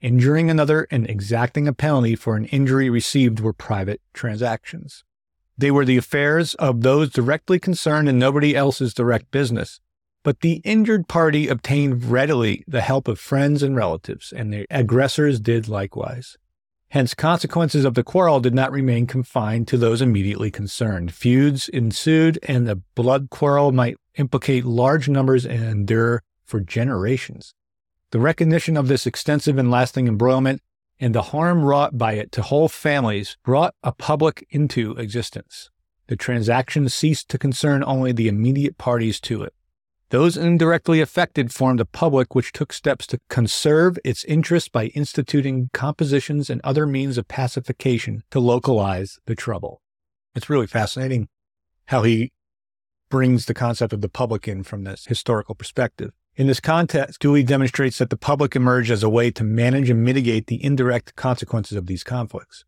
Injuring 0.00 0.50
another 0.50 0.86
and 0.90 1.08
exacting 1.08 1.66
a 1.66 1.72
penalty 1.72 2.14
for 2.14 2.36
an 2.36 2.44
injury 2.46 2.90
received 2.90 3.40
were 3.40 3.52
private 3.52 4.00
transactions. 4.12 5.02
They 5.56 5.70
were 5.70 5.84
the 5.84 5.96
affairs 5.96 6.54
of 6.56 6.80
those 6.80 7.10
directly 7.10 7.58
concerned 7.58 8.08
and 8.08 8.18
nobody 8.18 8.56
else's 8.56 8.94
direct 8.94 9.30
business. 9.30 9.80
But 10.24 10.40
the 10.40 10.62
injured 10.64 11.06
party 11.06 11.48
obtained 11.48 12.06
readily 12.06 12.64
the 12.66 12.80
help 12.80 13.08
of 13.08 13.20
friends 13.20 13.62
and 13.62 13.76
relatives, 13.76 14.32
and 14.34 14.52
the 14.52 14.66
aggressors 14.70 15.38
did 15.38 15.68
likewise. 15.68 16.36
Hence, 16.88 17.12
consequences 17.12 17.84
of 17.84 17.94
the 17.94 18.04
quarrel 18.04 18.40
did 18.40 18.54
not 18.54 18.72
remain 18.72 19.06
confined 19.06 19.68
to 19.68 19.76
those 19.76 20.00
immediately 20.00 20.50
concerned. 20.50 21.12
Feuds 21.12 21.68
ensued, 21.68 22.38
and 22.44 22.66
the 22.66 22.76
blood 22.94 23.30
quarrel 23.30 23.72
might 23.72 23.96
implicate 24.16 24.64
large 24.64 25.08
numbers 25.08 25.44
and 25.44 25.62
endure 25.62 26.22
for 26.44 26.60
generations. 26.60 27.52
The 28.12 28.20
recognition 28.20 28.76
of 28.76 28.88
this 28.88 29.06
extensive 29.06 29.58
and 29.58 29.70
lasting 29.70 30.06
embroilment 30.08 30.62
and 31.00 31.14
the 31.14 31.22
harm 31.22 31.64
wrought 31.64 31.98
by 31.98 32.12
it 32.12 32.30
to 32.32 32.42
whole 32.42 32.68
families 32.68 33.36
brought 33.44 33.74
a 33.82 33.92
public 33.92 34.46
into 34.50 34.92
existence. 34.92 35.70
the 36.06 36.16
transaction 36.16 36.88
ceased 36.88 37.28
to 37.30 37.38
concern 37.38 37.82
only 37.84 38.12
the 38.12 38.28
immediate 38.28 38.76
parties 38.78 39.20
to 39.20 39.42
it. 39.42 39.54
Those 40.10 40.36
indirectly 40.36 41.00
affected 41.00 41.52
formed 41.52 41.80
a 41.80 41.86
public 41.86 42.34
which 42.34 42.52
took 42.52 42.72
steps 42.72 43.06
to 43.08 43.20
conserve 43.28 43.98
its 44.04 44.24
interests 44.24 44.68
by 44.68 44.86
instituting 44.88 45.70
compositions 45.72 46.50
and 46.50 46.60
other 46.62 46.86
means 46.86 47.18
of 47.18 47.26
pacification 47.26 48.22
to 48.30 48.38
localize 48.38 49.18
the 49.26 49.34
trouble. 49.34 49.80
It's 50.34 50.50
really 50.50 50.66
fascinating 50.66 51.28
how 51.86 52.02
he 52.02 52.32
brings 53.08 53.46
the 53.46 53.54
concept 53.54 53.92
of 53.92 54.02
the 54.02 54.08
public 54.08 54.46
in 54.46 54.62
from 54.62 54.84
this 54.84 55.06
historical 55.06 55.54
perspective. 55.54 56.12
In 56.36 56.48
this 56.48 56.58
context, 56.58 57.20
Dewey 57.20 57.44
demonstrates 57.44 57.98
that 57.98 58.10
the 58.10 58.16
public 58.16 58.56
emerged 58.56 58.90
as 58.90 59.04
a 59.04 59.08
way 59.08 59.30
to 59.30 59.44
manage 59.44 59.88
and 59.88 60.02
mitigate 60.02 60.48
the 60.48 60.62
indirect 60.64 61.14
consequences 61.14 61.78
of 61.78 61.86
these 61.86 62.02
conflicts. 62.02 62.64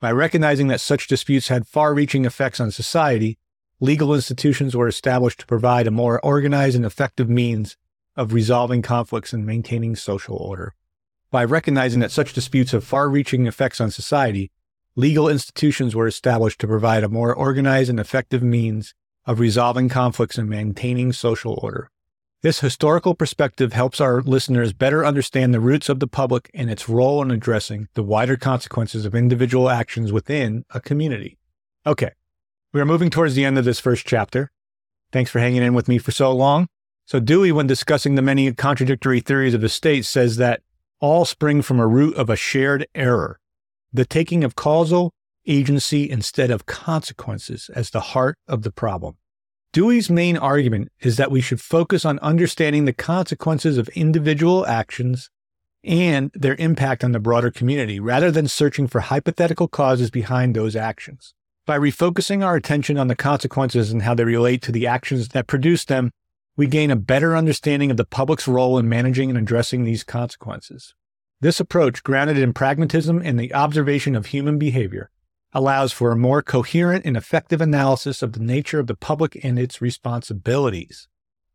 By 0.00 0.12
recognizing 0.12 0.68
that 0.68 0.80
such 0.80 1.08
disputes 1.08 1.48
had 1.48 1.66
far 1.66 1.92
reaching 1.92 2.24
effects 2.24 2.58
on 2.58 2.70
society, 2.70 3.36
legal 3.80 4.14
institutions 4.14 4.74
were 4.74 4.88
established 4.88 5.40
to 5.40 5.46
provide 5.46 5.86
a 5.86 5.90
more 5.90 6.24
organized 6.24 6.74
and 6.74 6.86
effective 6.86 7.28
means 7.28 7.76
of 8.16 8.32
resolving 8.32 8.80
conflicts 8.80 9.34
and 9.34 9.44
maintaining 9.44 9.94
social 9.94 10.36
order. 10.36 10.74
By 11.30 11.44
recognizing 11.44 12.00
that 12.00 12.12
such 12.12 12.32
disputes 12.32 12.72
have 12.72 12.82
far 12.82 13.10
reaching 13.10 13.46
effects 13.46 13.78
on 13.78 13.90
society, 13.90 14.50
legal 14.96 15.28
institutions 15.28 15.94
were 15.94 16.06
established 16.06 16.60
to 16.62 16.66
provide 16.66 17.04
a 17.04 17.10
more 17.10 17.34
organized 17.34 17.90
and 17.90 18.00
effective 18.00 18.42
means 18.42 18.94
of 19.26 19.38
resolving 19.38 19.90
conflicts 19.90 20.38
and 20.38 20.48
maintaining 20.48 21.12
social 21.12 21.60
order. 21.62 21.90
This 22.42 22.58
historical 22.58 23.14
perspective 23.14 23.72
helps 23.72 24.00
our 24.00 24.20
listeners 24.20 24.72
better 24.72 25.06
understand 25.06 25.54
the 25.54 25.60
roots 25.60 25.88
of 25.88 26.00
the 26.00 26.08
public 26.08 26.50
and 26.52 26.68
its 26.68 26.88
role 26.88 27.22
in 27.22 27.30
addressing 27.30 27.86
the 27.94 28.02
wider 28.02 28.36
consequences 28.36 29.04
of 29.04 29.14
individual 29.14 29.70
actions 29.70 30.12
within 30.12 30.64
a 30.70 30.80
community. 30.80 31.38
Okay, 31.86 32.10
we 32.72 32.80
are 32.80 32.84
moving 32.84 33.10
towards 33.10 33.36
the 33.36 33.44
end 33.44 33.58
of 33.58 33.64
this 33.64 33.78
first 33.78 34.04
chapter. 34.04 34.50
Thanks 35.12 35.30
for 35.30 35.38
hanging 35.38 35.62
in 35.62 35.72
with 35.72 35.86
me 35.86 35.98
for 35.98 36.10
so 36.10 36.32
long. 36.32 36.66
So, 37.04 37.20
Dewey, 37.20 37.52
when 37.52 37.68
discussing 37.68 38.16
the 38.16 38.22
many 38.22 38.52
contradictory 38.52 39.20
theories 39.20 39.54
of 39.54 39.60
the 39.60 39.68
state, 39.68 40.04
says 40.04 40.36
that 40.38 40.62
all 40.98 41.24
spring 41.24 41.62
from 41.62 41.78
a 41.78 41.86
root 41.86 42.16
of 42.16 42.28
a 42.28 42.34
shared 42.34 42.88
error, 42.92 43.38
the 43.92 44.04
taking 44.04 44.42
of 44.42 44.56
causal 44.56 45.12
agency 45.46 46.10
instead 46.10 46.50
of 46.50 46.66
consequences 46.66 47.70
as 47.72 47.90
the 47.90 48.00
heart 48.00 48.36
of 48.48 48.62
the 48.62 48.72
problem. 48.72 49.16
Dewey's 49.72 50.10
main 50.10 50.36
argument 50.36 50.92
is 51.00 51.16
that 51.16 51.30
we 51.30 51.40
should 51.40 51.60
focus 51.60 52.04
on 52.04 52.18
understanding 52.18 52.84
the 52.84 52.92
consequences 52.92 53.78
of 53.78 53.88
individual 53.90 54.66
actions 54.66 55.30
and 55.82 56.30
their 56.34 56.56
impact 56.56 57.02
on 57.02 57.12
the 57.12 57.18
broader 57.18 57.50
community 57.50 57.98
rather 57.98 58.30
than 58.30 58.46
searching 58.46 58.86
for 58.86 59.00
hypothetical 59.00 59.68
causes 59.68 60.10
behind 60.10 60.54
those 60.54 60.76
actions. 60.76 61.32
By 61.64 61.78
refocusing 61.78 62.44
our 62.44 62.54
attention 62.54 62.98
on 62.98 63.08
the 63.08 63.16
consequences 63.16 63.90
and 63.90 64.02
how 64.02 64.14
they 64.14 64.24
relate 64.24 64.60
to 64.62 64.72
the 64.72 64.86
actions 64.86 65.28
that 65.28 65.46
produce 65.46 65.86
them, 65.86 66.10
we 66.54 66.66
gain 66.66 66.90
a 66.90 66.96
better 66.96 67.34
understanding 67.34 67.90
of 67.90 67.96
the 67.96 68.04
public's 68.04 68.46
role 68.46 68.78
in 68.78 68.90
managing 68.90 69.30
and 69.30 69.38
addressing 69.38 69.84
these 69.84 70.04
consequences. 70.04 70.94
This 71.40 71.60
approach, 71.60 72.04
grounded 72.04 72.36
in 72.36 72.52
pragmatism 72.52 73.22
and 73.24 73.40
the 73.40 73.54
observation 73.54 74.14
of 74.16 74.26
human 74.26 74.58
behavior, 74.58 75.10
allows 75.52 75.92
for 75.92 76.12
a 76.12 76.16
more 76.16 76.42
coherent 76.42 77.04
and 77.04 77.16
effective 77.16 77.60
analysis 77.60 78.22
of 78.22 78.32
the 78.32 78.40
nature 78.40 78.78
of 78.78 78.86
the 78.86 78.96
public 78.96 79.38
and 79.44 79.58
its 79.58 79.82
responsibilities. 79.82 81.08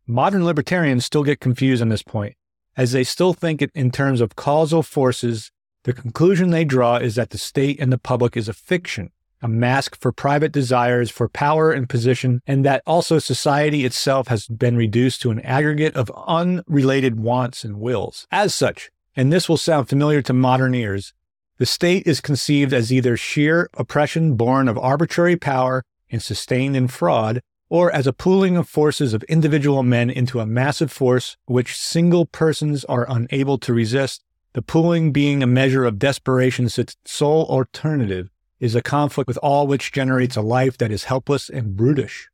Modern 0.06 0.46
libertarians 0.46 1.06
still 1.06 1.24
get 1.24 1.40
confused 1.40 1.82
on 1.82 1.90
this 1.90 2.04
point, 2.04 2.36
as 2.76 2.92
they 2.92 3.04
still 3.04 3.34
think 3.34 3.62
in 3.62 3.92
terms 3.92 4.22
of 4.22 4.36
causal 4.36 4.84
forces. 4.84 5.52
The 5.84 5.94
conclusion 5.94 6.50
they 6.50 6.66
draw 6.66 6.98
is 6.98 7.16
that 7.16 7.32
the 7.32 7.38
state 7.38 7.80
and 7.80 7.92
the 7.92 7.98
public 7.98 8.38
is 8.38 8.48
a 8.48 8.54
fiction, 8.54 9.12
a 9.42 9.48
mask 9.48 10.00
for 10.00 10.12
private 10.12 10.52
desires 10.52 11.10
for 11.10 11.30
power 11.30 11.72
and 11.72 11.90
position, 11.90 12.42
and 12.48 12.66
that 12.66 12.84
also 12.86 13.20
society 13.20 13.86
itself 13.86 14.28
has 14.28 14.48
been 14.48 14.78
reduced 14.78 15.22
to 15.22 15.32
an 15.32 15.42
aggregate 15.42 15.96
of 15.96 16.12
unrelated 16.26 17.20
wants 17.20 17.64
and 17.64 17.80
wills. 17.80 18.28
As 18.32 18.54
such, 18.54 18.90
and 19.16 19.32
this 19.32 19.50
will 19.50 19.58
sound 19.58 19.90
familiar 19.90 20.22
to 20.22 20.34
modern 20.34 20.76
ears, 20.76 21.14
the 21.58 21.66
state 21.66 22.06
is 22.06 22.22
conceived 22.22 22.74
as 22.74 22.92
either 22.92 23.18
sheer 23.18 23.70
oppression 23.76 24.36
born 24.36 24.68
of 24.68 24.78
arbitrary 24.78 25.36
power 25.36 25.84
and 26.12 26.22
sustained 26.22 26.76
in 26.76 26.88
fraud, 26.88 27.42
or 27.70 27.92
as 27.92 28.08
a 28.08 28.14
pooling 28.14 28.56
of 28.56 28.70
forces 28.70 29.14
of 29.14 29.24
individual 29.24 29.84
men 29.84 30.10
into 30.10 30.40
a 30.40 30.46
massive 30.46 30.92
force 30.92 31.36
which 31.46 31.78
single 31.78 32.26
persons 32.26 32.86
are 32.86 33.06
unable 33.10 33.58
to 33.58 33.74
resist, 33.74 34.24
the 34.54 34.62
pooling 34.62 35.12
being 35.12 35.44
a 35.44 35.48
measure 35.48 35.84
of 35.84 36.00
desperation 36.00 36.70
since 36.70 36.96
its 36.96 37.14
sole 37.14 37.46
alternative 37.46 38.30
is 38.60 38.74
a 38.74 38.82
conflict 38.82 39.28
with 39.28 39.38
all 39.44 39.68
which 39.68 39.92
generates 39.92 40.36
a 40.36 40.42
life 40.42 40.78
that 40.78 40.92
is 40.92 41.06
helpless 41.06 41.50
and 41.50 41.76
brutish. 41.76 42.30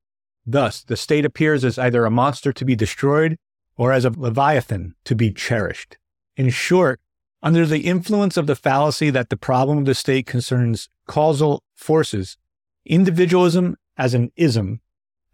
Thus, 0.46 0.84
the 0.84 0.98
state 0.98 1.26
appears 1.26 1.66
as 1.66 1.80
either 1.80 2.06
a 2.06 2.12
monster 2.12 2.54
to 2.54 2.66
be 2.66 2.76
destroyed 2.76 3.38
or 3.76 3.92
as 3.92 4.06
a 4.06 4.12
leviathan 4.12 4.96
to 5.06 5.16
be 5.16 5.32
cherished. 5.32 5.98
In 6.38 6.50
short, 6.50 7.00
under 7.44 7.66
the 7.66 7.82
influence 7.82 8.38
of 8.38 8.48
the 8.48 8.56
fallacy 8.56 9.10
that 9.10 9.30
the 9.30 9.38
problem 9.38 9.80
of 9.80 9.86
the 9.86 9.94
state 9.94 10.26
concerns 10.26 10.88
causal 11.08 11.62
forces, 11.76 12.38
individualism 12.86 13.76
as 13.98 14.14
an 14.14 14.32
ism, 14.38 14.80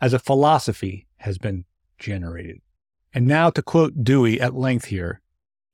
as 0.02 0.12
a 0.12 0.20
philosophy, 0.20 1.08
has 1.18 1.38
been 1.38 1.66
generated. 2.00 2.60
And 3.14 3.28
now 3.28 3.52
to 3.52 3.62
quote 3.62 4.04
Dewey 4.04 4.42
at 4.42 4.56
length 4.56 4.86
here, 4.86 5.22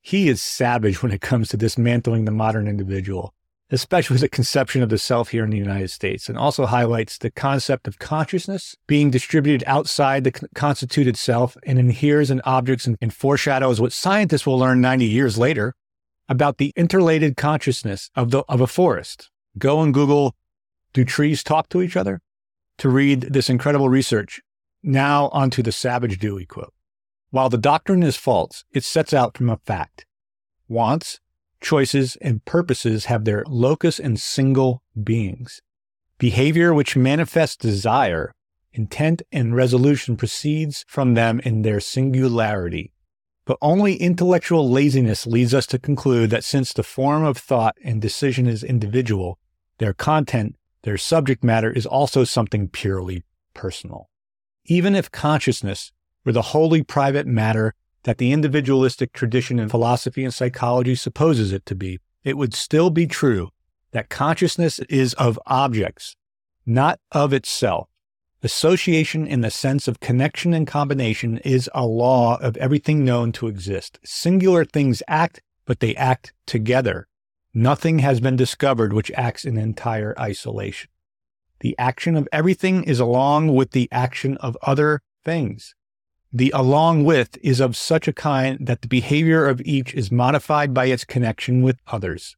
he 0.02 0.28
is 0.28 0.42
savage 0.42 1.02
when 1.02 1.12
it 1.12 1.22
comes 1.22 1.50
to 1.50 1.58
dismantling 1.58 2.26
the 2.26 2.32
modern 2.32 2.68
individual, 2.68 3.34
especially 3.72 4.18
the 4.18 4.30
conception 4.30 4.84
of 4.84 4.90
the 4.90 4.98
self 4.98 5.30
here 5.30 5.44
in 5.44 5.50
the 5.50 5.58
United 5.58 5.90
States, 5.90 6.28
and 6.28 6.38
also 6.38 6.66
highlights 6.66 7.18
the 7.18 7.32
concept 7.32 7.88
of 7.88 7.98
consciousness 7.98 8.76
being 8.88 9.10
distributed 9.10 9.64
outside 9.68 10.26
the 10.26 10.48
constituted 10.54 11.16
self 11.16 11.56
and 11.64 11.80
inheres 11.80 12.30
in 12.30 12.42
objects 12.42 12.86
and, 12.86 12.98
and 13.02 13.14
foreshadows 13.14 13.80
what 13.80 13.94
scientists 13.94 14.46
will 14.46 14.60
learn 14.60 14.82
90 14.82 15.06
years 15.06 15.38
later 15.38 15.74
about 16.28 16.58
the 16.58 16.72
interrelated 16.76 17.38
consciousness 17.38 18.10
of, 18.16 18.32
the, 18.32 18.44
of 18.50 18.62
a 18.62 18.68
forest. 18.68 19.30
Go 19.58 19.82
and 19.82 19.94
Google, 19.94 20.36
do 20.94 21.06
trees 21.06 21.44
talk 21.44 21.70
to 21.70 21.82
each 21.82 21.96
other? 21.96 22.22
To 22.80 22.90
read 22.90 23.22
this 23.22 23.50
incredible 23.50 23.90
research. 23.90 24.42
Now 24.84 25.30
onto 25.30 25.64
the 25.64 25.72
Savage 25.72 26.20
Dewey 26.20 26.46
quote. 26.46 26.74
While 27.32 27.50
the 27.50 27.58
doctrine 27.58 28.04
is 28.04 28.16
false, 28.16 28.64
it 28.72 28.84
sets 28.84 29.14
out 29.14 29.38
from 29.38 29.50
a 29.50 29.58
fact. 29.58 30.06
Wants, 30.68 31.20
choices, 31.62 32.16
and 32.22 32.46
purposes 32.46 33.06
have 33.06 33.26
their 33.26 33.44
locus 33.48 34.00
in 34.00 34.18
single 34.18 34.84
beings. 35.02 35.62
Behavior 36.18 36.74
which 36.74 36.96
manifests 36.96 37.58
desire, 37.58 38.34
intent, 38.72 39.22
and 39.32 39.56
resolution 39.56 40.16
proceeds 40.16 40.86
from 40.88 41.14
them 41.14 41.40
in 41.42 41.62
their 41.62 41.80
singularity. 41.80 42.94
But 43.46 43.58
only 43.62 43.96
intellectual 43.96 44.70
laziness 44.70 45.28
leads 45.28 45.54
us 45.54 45.68
to 45.68 45.80
conclude 45.80 46.32
that 46.32 46.44
since 46.44 46.74
the 46.74 46.84
form 46.84 47.24
of 47.24 47.38
thought 47.38 47.78
and 47.84 48.02
decision 48.02 48.48
is 48.48 48.64
individual, 48.64 49.38
their 49.78 49.94
content, 49.94 50.56
their 50.82 50.98
subject 50.98 51.44
matter 51.44 51.72
is 51.72 51.86
also 51.86 52.24
something 52.24 52.68
purely 52.68 53.24
personal. 53.54 54.10
Even 54.66 54.96
if 54.96 55.12
consciousness 55.12 55.92
were 56.24 56.32
the 56.32 56.42
wholly 56.42 56.82
private 56.84 57.28
matter 57.28 57.74
that 58.04 58.18
the 58.18 58.32
individualistic 58.32 59.14
tradition 59.14 59.60
in 59.60 59.70
philosophy 59.70 60.24
and 60.24 60.34
psychology 60.34 60.96
supposes 60.96 61.52
it 61.52 61.66
to 61.68 61.76
be, 61.76 62.00
it 62.24 62.38
would 62.38 62.54
still 62.54 62.90
be 62.90 63.06
true 63.06 63.50
that 63.92 64.10
consciousness 64.10 64.80
is 64.90 65.14
of 65.14 65.40
objects, 65.46 66.16
not 66.66 67.00
of 67.12 67.32
itself, 67.32 67.90
Association 68.46 69.26
in 69.26 69.42
the 69.42 69.50
sense 69.50 69.88
of 69.88 70.00
connection 70.00 70.54
and 70.54 70.68
combination 70.68 71.40
is 71.40 71.68
a 71.74 71.84
law 71.84 72.38
of 72.40 72.56
everything 72.58 73.04
known 73.04 73.32
to 73.32 73.48
exist. 73.48 73.98
Singular 74.06 74.64
things 74.64 75.02
act, 75.08 75.42
but 75.66 75.80
they 75.80 75.96
act 75.96 76.32
together. 76.46 77.08
Nothing 77.56 78.00
has 78.00 78.20
been 78.20 78.36
discovered 78.36 78.94
which 78.94 79.10
acts 79.16 79.46
in 79.46 79.58
entire 79.58 80.14
isolation. 80.20 80.92
The 81.62 81.76
action 81.80 82.16
of 82.16 82.28
everything 82.32 82.84
is 82.84 83.00
along 83.00 83.56
with 83.56 83.72
the 83.72 83.90
action 83.92 84.38
of 84.38 84.56
other 84.62 85.02
things. 85.24 85.74
The 86.32 86.52
along 86.54 87.04
with 87.04 87.40
is 87.42 87.60
of 87.60 87.76
such 87.76 88.08
a 88.08 88.14
kind 88.14 88.68
that 88.68 88.84
the 88.84 88.88
behavior 88.88 89.48
of 89.48 89.60
each 89.62 89.96
is 89.96 90.12
modified 90.12 90.72
by 90.72 90.86
its 90.86 91.04
connection 91.04 91.64
with 91.64 91.80
others. 91.88 92.38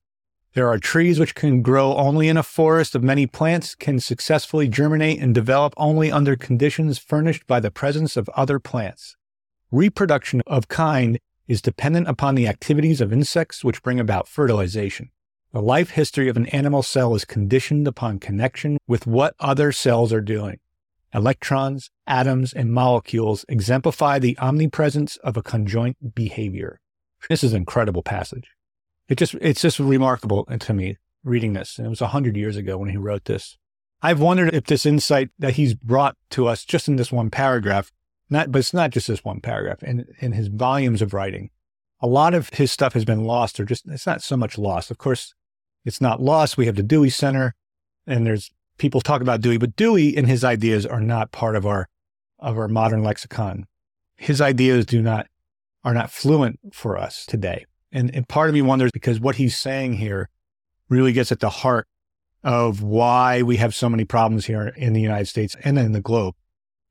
There 0.54 0.68
are 0.68 0.80
trees 0.80 1.20
which 1.20 1.36
can 1.36 1.62
grow 1.62 1.96
only 1.96 2.30
in 2.30 2.38
a 2.38 2.44
forest 2.44 2.96
of 2.96 3.04
many 3.04 3.28
plants, 3.28 3.76
can 3.76 4.00
successfully 4.00 4.68
germinate 4.68 5.20
and 5.20 5.36
develop 5.36 5.74
only 5.78 6.12
under 6.12 6.36
conditions 6.36 6.98
furnished 6.98 7.46
by 7.46 7.60
the 7.60 7.72
presence 7.72 8.18
of 8.18 8.30
other 8.30 8.60
plants. 8.60 9.16
Reproduction 9.72 10.42
of 10.48 10.68
kind 10.68 11.20
is 11.48 11.62
dependent 11.62 12.08
upon 12.08 12.36
the 12.36 12.48
activities 12.48 13.02
of 13.02 13.14
insects 13.14 13.64
which 13.64 13.84
bring 13.84 14.00
about 14.00 14.28
fertilization. 14.28 15.12
The 15.54 15.62
life 15.62 15.92
history 15.92 16.28
of 16.28 16.38
an 16.38 16.48
animal 16.48 16.84
cell 16.84 17.16
is 17.16 17.24
conditioned 17.24 17.88
upon 17.88 18.20
connection 18.20 18.78
with 18.88 19.08
what 19.08 19.36
other 19.40 19.72
cells 19.72 20.12
are 20.12 20.22
doing. 20.22 20.60
Electrons, 21.14 21.90
atoms, 22.06 22.52
and 22.52 22.74
molecules 22.74 23.46
exemplify 23.48 24.20
the 24.20 24.38
omnipresence 24.40 25.18
of 25.18 25.38
a 25.38 25.44
conjoint 25.44 26.16
behavior. 26.16 26.80
This 27.30 27.44
is 27.44 27.54
an 27.54 27.58
incredible 27.58 28.04
passage. 28.04 28.57
It 29.10 29.17
just 29.17 29.36
it's 29.36 29.62
just 29.62 29.80
remarkable 29.80 30.46
to 30.46 30.74
me 30.74 30.98
reading 31.24 31.54
this. 31.54 31.78
And 31.78 31.88
it 31.88 31.89
was 31.89 32.00
hundred 32.00 32.36
years 32.36 32.58
ago 32.58 32.78
when 32.78 32.89
he 32.89 32.98
wrote 32.98 33.26
this. 33.26 33.58
I've 34.02 34.20
wondered 34.20 34.54
if 34.54 34.65
this 34.65 34.86
insight 34.86 35.30
that 35.39 35.54
he's 35.54 35.74
brought 35.74 36.15
to 36.32 36.48
us 36.48 36.63
just 36.63 36.88
in 36.88 36.98
this 36.98 37.12
one 37.12 37.30
paragraph, 37.30 37.91
not, 38.30 38.52
but 38.52 38.60
it's 38.60 38.74
not 38.74 38.91
just 38.91 39.08
this 39.08 39.24
one 39.24 39.41
paragraph, 39.41 39.82
in, 39.82 40.06
in 40.20 40.34
his 40.34 40.50
volumes 40.50 41.02
of 41.02 41.13
writing, 41.13 41.50
a 42.00 42.08
lot 42.08 42.36
of 42.36 42.50
his 42.50 42.72
stuff 42.72 42.93
has 42.93 43.06
been 43.06 43.24
lost 43.24 43.60
or 43.60 43.65
just, 43.65 43.88
it's 43.88 44.06
not 44.06 44.22
so 44.22 44.38
much 44.38 44.58
lost. 44.58 44.91
Of 44.91 45.00
course, 45.00 45.34
it's 45.84 46.00
not 46.00 46.22
lost. 46.22 46.58
We 46.58 46.67
have 46.67 46.76
the 46.76 46.84
Dewey 46.84 47.10
Center 47.10 47.56
and 48.06 48.26
there's 48.26 48.52
people 48.78 49.02
talk 49.02 49.22
about 49.22 49.41
Dewey, 49.41 49.58
but 49.58 49.76
Dewey 49.76 50.15
and 50.15 50.28
his 50.28 50.43
ideas 50.43 50.86
are 50.86 51.02
not 51.02 51.32
part 51.32 51.56
of 51.56 51.65
our, 51.65 51.89
of 52.38 52.58
our 52.58 52.67
modern 52.67 53.04
lexicon. 53.04 53.65
His 54.15 54.41
ideas 54.41 54.86
do 54.86 55.02
not, 55.02 55.28
are 55.84 55.93
not 55.96 56.12
fluent 56.12 56.60
for 56.72 56.98
us 56.98 57.26
today. 57.26 57.65
And, 57.98 58.14
and 58.14 58.28
part 58.28 58.48
of 58.48 58.54
me 58.54 58.62
wonders 58.62 58.92
because 58.92 59.20
what 59.20 59.38
he's 59.38 59.58
saying 59.58 59.94
here 59.94 60.30
really 60.88 61.14
gets 61.14 61.32
at 61.32 61.40
the 61.40 61.50
heart 61.50 61.88
of 62.44 62.84
why 62.84 63.42
we 63.42 63.58
have 63.58 63.74
so 63.74 63.90
many 63.90 64.06
problems 64.06 64.46
here 64.46 64.68
in 64.78 64.94
the 64.94 65.02
United 65.02 65.26
States 65.26 65.56
and 65.64 65.80
in 65.80 65.94
the 65.94 66.00
globe. 66.00 66.36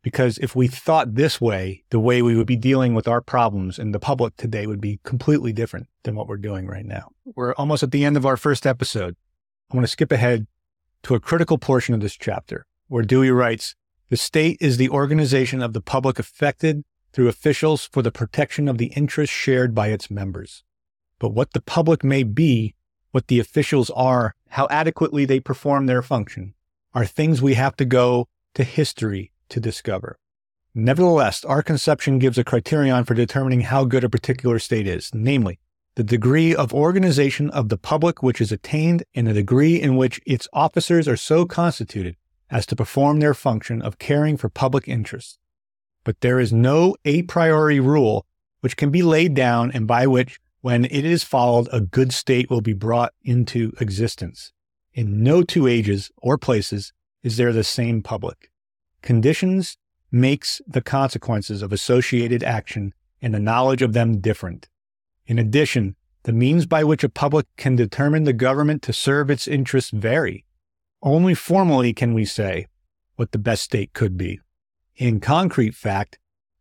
Because 0.03 0.37
if 0.39 0.57
we 0.57 0.67
thought 0.67 1.15
this 1.15 1.41
way, 1.41 1.85
the 1.91 2.01
way 2.01 2.23
we 2.23 2.35
would 2.35 2.49
be 2.49 2.57
dealing 2.57 2.93
with 2.93 3.07
our 3.07 3.21
problems 3.21 3.79
in 3.79 3.93
the 3.93 4.01
public 4.01 4.37
today 4.37 4.67
would 4.67 4.81
be 4.81 4.99
completely 5.05 5.53
different 5.53 5.87
than 6.03 6.17
what 6.17 6.27
we're 6.27 6.39
doing 6.39 6.67
right 6.67 6.85
now. 6.85 7.13
We're 7.25 7.55
almost 7.55 7.85
at 7.85 7.93
the 7.93 8.05
end 8.05 8.17
of 8.17 8.27
our 8.27 8.37
first 8.37 8.67
episode. 8.67 9.15
I 9.71 9.77
want 9.77 9.87
to 9.87 9.93
skip 9.93 10.11
ahead 10.11 10.49
to 11.05 11.15
a 11.15 11.21
critical 11.21 11.57
portion 11.57 11.95
of 11.95 12.01
this 12.01 12.17
chapter 12.17 12.67
where 12.89 13.05
Dewey 13.05 13.31
writes, 13.31 13.77
the 14.09 14.17
state 14.17 14.59
is 14.61 14.77
the 14.77 14.89
organization 14.89 15.63
of 15.63 15.73
the 15.73 15.81
public 15.81 16.19
affected 16.19 16.83
through 17.13 17.29
officials 17.29 17.89
for 17.93 18.03
the 18.03 18.11
protection 18.11 18.67
of 18.67 18.79
the 18.79 18.93
interests 18.97 19.35
shared 19.35 19.73
by 19.73 19.89
its 19.91 20.11
members. 20.11 20.65
But 21.19 21.31
what 21.31 21.53
the 21.53 21.63
public 21.63 22.05
may 22.05 22.23
be, 22.23 22.75
what 23.11 23.29
the 23.29 23.41
officials 23.41 23.91
are, 23.91 24.35
how 24.51 24.67
adequately 24.71 25.25
they 25.25 25.41
perform 25.41 25.87
their 25.87 26.03
function, 26.03 26.55
are 26.95 27.07
things 27.07 27.41
we 27.41 27.55
have 27.55 27.77
to 27.77 27.85
go 27.85 28.29
to 28.55 28.65
history 28.65 29.33
to 29.49 29.61
discover. 29.61 30.19
Nevertheless, 30.75 31.45
our 31.45 31.63
conception 31.63 32.19
gives 32.19 32.37
a 32.37 32.45
criterion 32.45 33.05
for 33.05 33.15
determining 33.15 33.63
how 33.63 33.85
good 33.85 34.05
a 34.05 34.11
particular 34.11 34.59
state 34.59 34.87
is, 34.87 35.11
namely, 35.15 35.59
the 35.95 36.05
degree 36.05 36.55
of 36.55 36.75
organization 36.75 37.49
of 37.51 37.71
the 37.71 37.79
public 37.79 38.23
which 38.23 38.43
is 38.43 38.53
attained 38.53 39.03
and 39.15 39.27
the 39.27 39.33
degree 39.33 39.81
in 39.81 39.97
which 39.97 40.21
its 40.27 40.47
officers 40.53 41.09
are 41.09 41.17
so 41.17 41.47
constituted 41.47 42.17
as 42.51 42.67
to 42.67 42.77
perform 42.77 43.21
their 43.21 43.33
function 43.33 43.81
of 43.81 43.99
caring 43.99 44.37
for 44.37 44.51
public 44.51 44.87
interests. 44.87 45.39
But 46.05 46.21
there 46.21 46.39
is 46.39 46.53
no 46.53 46.95
a 47.07 47.23
priori 47.23 47.81
rule 47.81 48.27
which 48.61 48.77
can 48.77 48.91
be 48.91 49.03
laid 49.03 49.35
down 49.35 49.71
and 49.73 49.87
by 49.87 50.07
which 50.07 50.39
when 50.67 50.85
it 50.87 51.05
is 51.05 51.23
followed, 51.23 51.69
a 51.71 51.81
good 51.81 52.13
state 52.13 52.51
will 52.51 52.61
be 52.61 52.73
brought 52.73 53.15
into 53.23 53.73
existence. 53.79 54.53
In 54.95 55.23
no 55.23 55.45
two 55.45 55.69
ages 55.69 56.11
or 56.17 56.37
places 56.37 56.93
is 57.23 57.37
there 57.37 57.53
the 57.53 57.63
same 57.63 58.03
public. 58.03 58.51
Conditions 59.01 59.79
makes 60.11 60.61
the 60.67 60.81
consequences 60.81 61.63
of 61.63 61.73
associated 61.73 62.43
action 62.43 62.95
and 63.23 63.33
the 63.33 63.39
knowledge 63.39 63.81
of 63.81 63.93
them 63.93 64.19
different. 64.19 64.69
In 65.25 65.39
addition, 65.39 65.95
the 66.25 66.33
means 66.33 66.67
by 66.67 66.83
which 66.83 67.05
a 67.05 67.09
public 67.09 67.47
can 67.57 67.77
determine 67.77 68.25
the 68.25 68.33
government 68.33 68.83
to 68.83 68.93
serve 68.93 69.31
its 69.31 69.47
interests 69.47 69.93
vary. 69.93 70.47
Only 71.01 71.35
formally 71.35 71.93
can 71.93 72.13
we 72.13 72.25
say 72.25 72.67
what 73.15 73.31
the 73.31 73.39
best 73.39 73.63
state 73.63 73.93
could 73.93 74.17
be. 74.17 74.41
In 74.97 75.21
concrete 75.21 75.77
fact, 75.77 76.19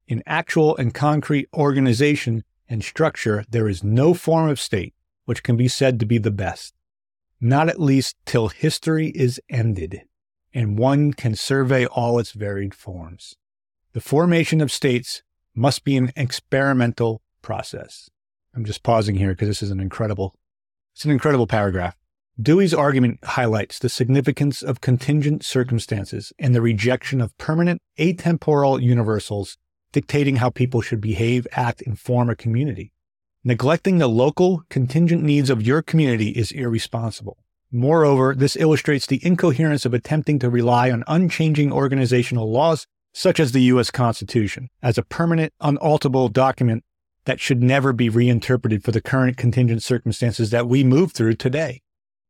in 0.07 0.21
actual 0.27 0.77
and 0.77 0.93
concrete 0.93 1.49
organization, 1.55 2.43
and 2.69 2.83
structure, 2.83 3.45
there 3.49 3.67
is 3.67 3.83
no 3.83 4.13
form 4.13 4.49
of 4.49 4.59
state 4.59 4.93
which 5.25 5.43
can 5.43 5.57
be 5.57 5.67
said 5.67 5.99
to 5.99 6.05
be 6.05 6.17
the 6.17 6.31
best, 6.31 6.73
not 7.39 7.69
at 7.69 7.79
least 7.79 8.15
till 8.25 8.49
history 8.49 9.07
is 9.09 9.39
ended 9.49 10.03
and 10.55 10.79
one 10.79 11.13
can 11.13 11.35
survey 11.35 11.85
all 11.85 12.17
its 12.17 12.31
varied 12.31 12.73
forms. 12.73 13.35
The 13.91 13.99
formation 13.99 14.61
of 14.61 14.71
states 14.71 15.21
must 15.53 15.83
be 15.83 15.97
an 15.97 16.13
experimental 16.15 17.21
process. 17.41 18.09
I'm 18.55 18.63
just 18.63 18.81
pausing 18.81 19.15
here 19.15 19.31
because 19.31 19.49
this 19.49 19.61
is 19.61 19.69
an 19.69 19.81
incredible, 19.81 20.33
it's 20.93 21.03
an 21.03 21.11
incredible 21.11 21.45
paragraph. 21.45 21.97
Dewey's 22.41 22.73
argument 22.73 23.19
highlights 23.23 23.79
the 23.79 23.89
significance 23.89 24.61
of 24.61 24.81
contingent 24.81 25.43
circumstances 25.43 26.31
and 26.39 26.55
the 26.55 26.61
rejection 26.61 27.19
of 27.21 27.37
permanent 27.37 27.81
atemporal 27.99 28.81
universals 28.81 29.57
dictating 29.95 30.35
how 30.35 30.49
people 30.49 30.81
should 30.81 30.99
behave, 30.99 31.47
act, 31.53 31.81
and 31.81 31.97
form 31.97 32.29
a 32.29 32.35
community. 32.35 32.91
Neglecting 33.45 33.97
the 33.97 34.09
local 34.09 34.63
contingent 34.69 35.23
needs 35.23 35.49
of 35.49 35.65
your 35.65 35.81
community 35.81 36.31
is 36.31 36.51
irresponsible. 36.51 37.37
Moreover, 37.71 38.35
this 38.35 38.57
illustrates 38.57 39.07
the 39.07 39.25
incoherence 39.25 39.85
of 39.85 39.93
attempting 39.93 40.37
to 40.39 40.49
rely 40.49 40.91
on 40.91 41.05
unchanging 41.07 41.71
organizational 41.71 42.51
laws, 42.51 42.87
such 43.13 43.39
as 43.39 43.53
the 43.53 43.61
U.S. 43.71 43.89
Constitution, 43.89 44.67
as 44.83 44.97
a 44.97 45.03
permanent, 45.03 45.53
unalterable 45.61 46.27
document 46.27 46.83
that 47.23 47.39
should 47.39 47.63
never 47.63 47.93
be 47.93 48.09
reinterpreted 48.09 48.83
for 48.83 48.91
the 48.91 49.01
current 49.01 49.37
contingent 49.37 49.81
circumstances 49.81 50.49
that 50.49 50.67
we 50.67 50.83
move 50.83 51.13
through 51.13 51.35
today. 51.35 51.81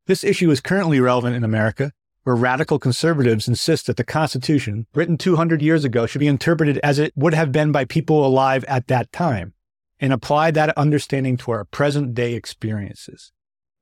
This 0.06 0.22
issue 0.22 0.52
is 0.52 0.60
currently 0.60 1.00
relevant 1.00 1.34
in 1.34 1.42
America 1.42 1.90
where 2.26 2.34
radical 2.34 2.80
conservatives 2.80 3.46
insist 3.46 3.86
that 3.86 3.96
the 3.96 4.02
Constitution, 4.02 4.84
written 4.96 5.16
200 5.16 5.62
years 5.62 5.84
ago, 5.84 6.06
should 6.06 6.18
be 6.18 6.26
interpreted 6.26 6.76
as 6.78 6.98
it 6.98 7.12
would 7.14 7.34
have 7.34 7.52
been 7.52 7.70
by 7.70 7.84
people 7.84 8.26
alive 8.26 8.64
at 8.64 8.88
that 8.88 9.12
time, 9.12 9.54
and 10.00 10.12
apply 10.12 10.50
that 10.50 10.76
understanding 10.76 11.36
to 11.36 11.52
our 11.52 11.64
present 11.64 12.14
day 12.14 12.34
experiences. 12.34 13.30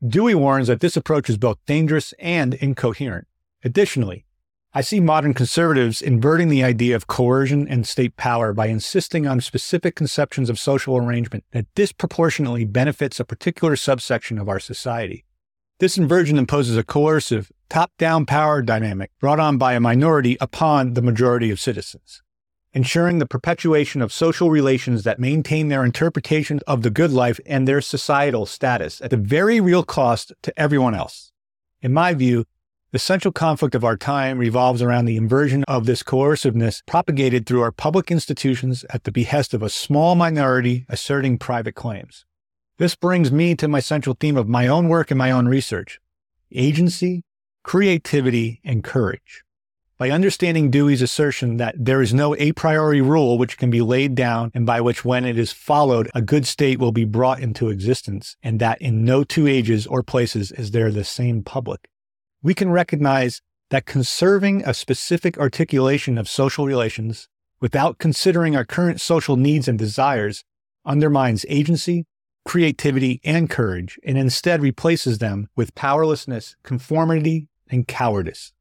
Dewey 0.07 0.35
warns 0.35 0.69
that 0.69 0.81
this 0.81 0.95
approach 0.95 1.31
is 1.31 1.39
both 1.39 1.57
dangerous 1.65 2.13
and 2.19 2.53
incoherent. 2.53 3.27
Additionally, 3.65 4.27
I 4.75 4.83
see 4.83 5.01
modern 5.01 5.33
conservatives 5.33 6.03
inverting 6.03 6.51
the 6.51 6.65
idea 6.65 6.97
of 6.97 7.07
coercion 7.07 7.67
and 7.67 7.87
state 7.87 8.15
power 8.19 8.53
by 8.53 8.67
insisting 8.67 9.27
on 9.27 9.41
specific 9.41 9.97
conceptions 9.97 10.51
of 10.51 10.59
social 10.59 10.99
arrangement 10.99 11.45
that 11.53 11.75
disproportionately 11.75 12.67
benefits 12.67 13.19
a 13.19 13.25
particular 13.25 13.75
subsection 13.75 14.39
of 14.39 14.51
our 14.51 14.61
society. 14.61 15.25
This 15.81 15.99
inversion 15.99 16.39
imposes 16.39 16.77
a 16.77 16.85
coercive, 16.85 17.51
top 17.69 17.91
down 17.99 18.27
power 18.27 18.63
dynamic 18.63 19.11
brought 19.19 19.41
on 19.41 19.59
by 19.59 19.73
a 19.73 19.81
minority 19.81 20.37
upon 20.41 20.95
the 20.95 21.03
majority 21.03 21.51
of 21.51 21.59
citizens, 21.59 22.23
ensuring 22.73 23.19
the 23.19 23.27
perpetuation 23.27 24.01
of 24.01 24.13
social 24.13 24.51
relations 24.51 25.03
that 25.03 25.19
maintain 25.19 25.67
their 25.67 25.85
interpretation 25.85 26.61
of 26.69 26.83
the 26.83 26.91
good 26.91 27.11
life 27.11 27.41
and 27.45 27.67
their 27.67 27.81
societal 27.81 28.47
status 28.47 29.01
at 29.01 29.11
the 29.11 29.17
very 29.17 29.61
real 29.61 29.83
cost 29.83 30.33
to 30.43 30.57
everyone 30.57 30.95
else. 30.95 31.33
In 31.83 31.93
my 31.93 32.15
view, 32.15 32.45
the 32.93 33.01
central 33.01 33.33
conflict 33.33 33.75
of 33.75 33.83
our 33.83 33.97
time 33.97 34.39
revolves 34.39 34.81
around 34.81 35.07
the 35.07 35.17
inversion 35.17 35.65
of 35.67 35.87
this 35.87 36.05
coerciveness 36.05 36.85
propagated 36.87 37.47
through 37.47 37.63
our 37.63 37.73
public 37.73 38.13
institutions 38.13 38.85
at 38.91 39.03
the 39.03 39.11
behest 39.11 39.53
of 39.53 39.61
a 39.61 39.69
small 39.69 40.15
minority 40.15 40.87
asserting 40.89 41.37
private 41.37 41.75
claims. 41.75 42.27
This 42.77 42.97
brings 42.97 43.31
me 43.31 43.55
to 43.55 43.69
my 43.69 43.79
central 43.79 44.17
theme 44.19 44.37
of 44.37 44.49
my 44.49 44.67
own 44.67 44.89
work 44.89 45.13
and 45.13 45.19
my 45.19 45.31
own 45.31 45.47
research 45.47 46.01
agency, 46.51 47.23
creativity, 47.63 48.61
and 48.65 48.83
courage. 48.83 49.45
By 49.97 50.11
understanding 50.11 50.71
Dewey's 50.71 51.03
assertion 51.03 51.57
that 51.59 51.77
there 51.79 52.03
is 52.03 52.13
no 52.13 52.35
a 52.35 52.51
priori 52.53 53.01
rule 53.01 53.39
which 53.39 53.59
can 53.59 53.71
be 53.71 53.81
laid 53.81 54.17
down 54.17 54.51
and 54.55 54.67
by 54.67 54.81
which, 54.81 55.05
when 55.05 55.25
it 55.25 55.39
is 55.39 55.53
followed, 55.53 56.11
a 56.17 56.23
good 56.23 56.49
state 56.49 56.81
will 56.81 56.91
be 56.91 57.05
brought 57.05 57.39
into 57.39 57.69
existence, 57.69 58.37
and 58.43 58.59
that 58.59 58.83
in 58.83 59.05
no 59.05 59.23
two 59.23 59.47
ages 59.47 59.87
or 59.87 60.03
places 60.03 60.51
is 60.51 60.73
there 60.73 60.91
the 60.91 61.05
same 61.05 61.45
public, 61.45 61.89
we 62.43 62.55
can 62.55 62.71
recognize 62.71 63.41
that 63.71 63.87
conserving 63.87 64.65
a 64.67 64.75
specific 64.75 65.39
articulation 65.39 66.19
of 66.19 66.29
social 66.29 66.67
relations 66.67 67.29
without 67.61 67.99
considering 67.99 68.57
our 68.57 68.65
current 68.65 69.01
social 69.01 69.37
needs 69.37 69.69
and 69.69 69.79
desires 69.79 70.45
undermines 70.85 71.47
agency, 71.49 72.05
creativity, 72.45 73.21
and 73.25 73.49
courage, 73.49 73.99
and 74.05 74.19
instead 74.19 74.61
replaces 74.61 75.19
them 75.19 75.49
with 75.57 75.75
powerlessness, 75.75 76.57
conformity, 76.63 77.49
and 77.71 77.89
cowardice. 77.89 78.53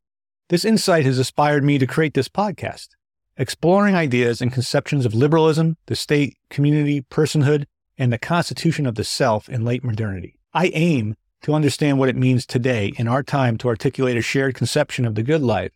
This 0.50 0.65
insight 0.65 1.06
has 1.06 1.17
inspired 1.17 1.63
me 1.63 1.78
to 1.78 1.88
create 1.88 2.13
this 2.13 2.30
podcast, 2.30 2.89
exploring 3.38 3.96
ideas 3.96 4.41
and 4.41 4.54
conceptions 4.54 5.06
of 5.06 5.13
liberalism, 5.13 5.78
the 5.88 5.96
state, 5.96 6.38
community, 6.50 7.02
personhood, 7.02 7.65
and 7.98 8.12
the 8.12 8.17
constitution 8.17 8.86
of 8.86 8.95
the 8.95 9.03
self 9.03 9.49
in 9.49 9.66
late 9.66 9.84
modernity. 9.84 10.38
I 10.53 10.72
aim 10.74 11.16
to 11.43 11.53
understand 11.53 11.99
what 11.99 12.10
it 12.10 12.16
means 12.16 12.45
today 12.45 12.93
in 12.97 13.08
our 13.08 13.24
time 13.24 13.58
to 13.58 13.68
articulate 13.68 14.18
a 14.18 14.22
shared 14.22 14.55
conception 14.55 15.05
of 15.05 15.16
the 15.16 15.24
good 15.24 15.41
life 15.41 15.72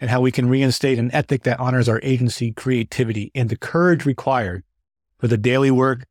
and 0.00 0.08
how 0.08 0.20
we 0.20 0.32
can 0.32 0.48
reinstate 0.48 0.98
an 0.98 1.12
ethic 1.14 1.42
that 1.42 1.60
honors 1.60 1.88
our 1.88 2.00
agency, 2.02 2.52
creativity, 2.52 3.30
and 3.34 3.50
the 3.50 3.56
courage 3.56 4.06
required 4.06 4.64
for 5.18 5.28
the 5.28 5.36
daily 5.36 5.70
work 5.70 6.06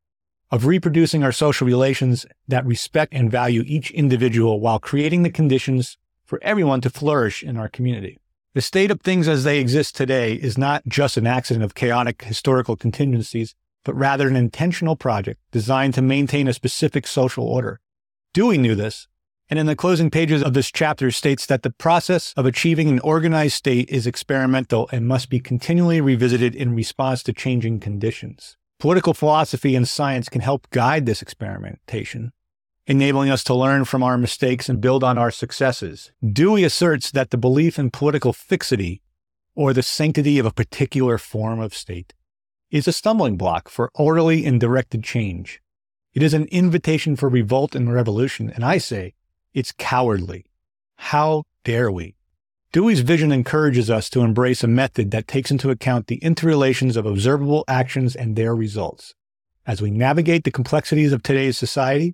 of 0.52 0.66
reproducing 0.66 1.24
our 1.24 1.32
social 1.32 1.68
relations 1.68 2.26
that 2.48 2.66
respect 2.66 3.14
and 3.14 3.32
value 3.32 3.64
each 3.66 3.92
individual 3.92 4.60
while 4.60 4.80
creating 4.80 5.24
the 5.24 5.30
conditions 5.30 5.98
for 6.26 6.40
everyone 6.42 6.82
to 6.82 6.90
flourish 6.90 7.44
in 7.44 7.58
our 7.58 7.70
community. 7.70 8.18
The 8.56 8.62
state 8.62 8.90
of 8.90 9.02
things 9.02 9.28
as 9.28 9.44
they 9.44 9.60
exist 9.60 9.96
today 9.96 10.34
is 10.34 10.58
not 10.58 10.88
just 10.88 11.18
an 11.18 11.28
accident 11.28 11.64
of 11.64 11.76
chaotic 11.76 12.24
historical 12.24 12.76
contingencies, 12.76 13.54
but 13.84 13.96
rather 13.96 14.28
an 14.28 14.36
intentional 14.36 14.96
project 14.96 15.40
designed 15.52 15.94
to 15.94 16.02
maintain 16.02 16.48
a 16.48 16.54
specific 16.54 17.06
social 17.06 17.46
order. 17.46 17.80
Dewey 18.34 18.58
knew 18.58 18.76
this, 18.76 19.08
And 19.50 19.58
in 19.58 19.66
the 19.66 19.76
closing 19.76 20.12
pages 20.12 20.44
of 20.44 20.54
this 20.54 20.72
chapter 20.72 21.10
states 21.10 21.48
that 21.48 21.64
the 21.64 21.72
process 21.72 22.34
of 22.38 22.46
achieving 22.46 22.88
an 22.88 23.00
organized 23.00 23.56
state 23.56 23.90
is 23.90 24.06
experimental 24.06 24.88
and 24.92 25.08
must 25.08 25.30
be 25.30 25.40
continually 25.40 26.00
revisited 26.00 26.54
in 26.54 26.76
response 26.76 27.24
to 27.24 27.34
changing 27.34 27.80
conditions. 27.80 28.58
Political 28.80 29.14
philosophy 29.14 29.76
and 29.76 29.86
science 29.86 30.30
can 30.30 30.40
help 30.40 30.70
guide 30.70 31.06
this 31.06 31.22
experimentation, 31.22 32.32
enabling 32.88 33.30
us 33.30 33.44
to 33.44 33.54
learn 33.54 33.84
from 33.84 34.02
our 34.02 34.18
mistakes 34.18 34.70
and 34.70 34.80
build 34.80 35.04
on 35.04 35.18
our 35.18 35.32
successes. 35.32 36.14
Dewey 36.26 36.64
asserts 36.64 37.12
that 37.12 37.32
the 37.32 37.38
belief 37.38 37.78
in 37.78 37.92
political 37.92 38.32
fixity 38.32 39.02
or 39.54 39.74
the 39.74 39.84
sanctity 39.84 40.40
of 40.40 40.46
a 40.46 40.54
particular 40.54 41.18
form 41.18 41.60
of 41.60 41.74
state 41.74 42.14
is 42.72 42.88
a 42.88 42.94
stumbling 42.94 43.36
block 43.36 43.68
for 43.68 43.92
orderly 43.96 44.46
and 44.46 44.62
directed 44.62 45.04
change. 45.04 45.62
It 46.14 46.24
is 46.24 46.34
an 46.34 46.46
invitation 46.46 47.18
for 47.18 47.28
revolt 47.28 47.76
and 47.76 47.92
revolution, 47.92 48.50
and 48.50 48.64
I 48.64 48.78
say 48.78 49.14
it's 49.54 49.74
cowardly. 49.74 50.46
How 50.96 51.44
dare 51.66 51.92
we? 51.92 52.16
Dewey's 52.72 53.00
vision 53.00 53.32
encourages 53.32 53.90
us 53.90 54.12
to 54.12 54.22
embrace 54.22 54.64
a 54.64 54.68
method 54.68 55.10
that 55.10 55.28
takes 55.28 55.50
into 55.50 55.72
account 55.72 56.06
the 56.06 56.18
interrelations 56.18 56.96
of 56.96 57.04
observable 57.04 57.64
actions 57.68 58.16
and 58.16 58.36
their 58.36 58.56
results. 58.56 59.16
As 59.66 59.82
we 59.82 59.90
navigate 59.90 60.44
the 60.44 60.52
complexities 60.52 61.12
of 61.12 61.24
today's 61.24 61.58
society, 61.58 62.14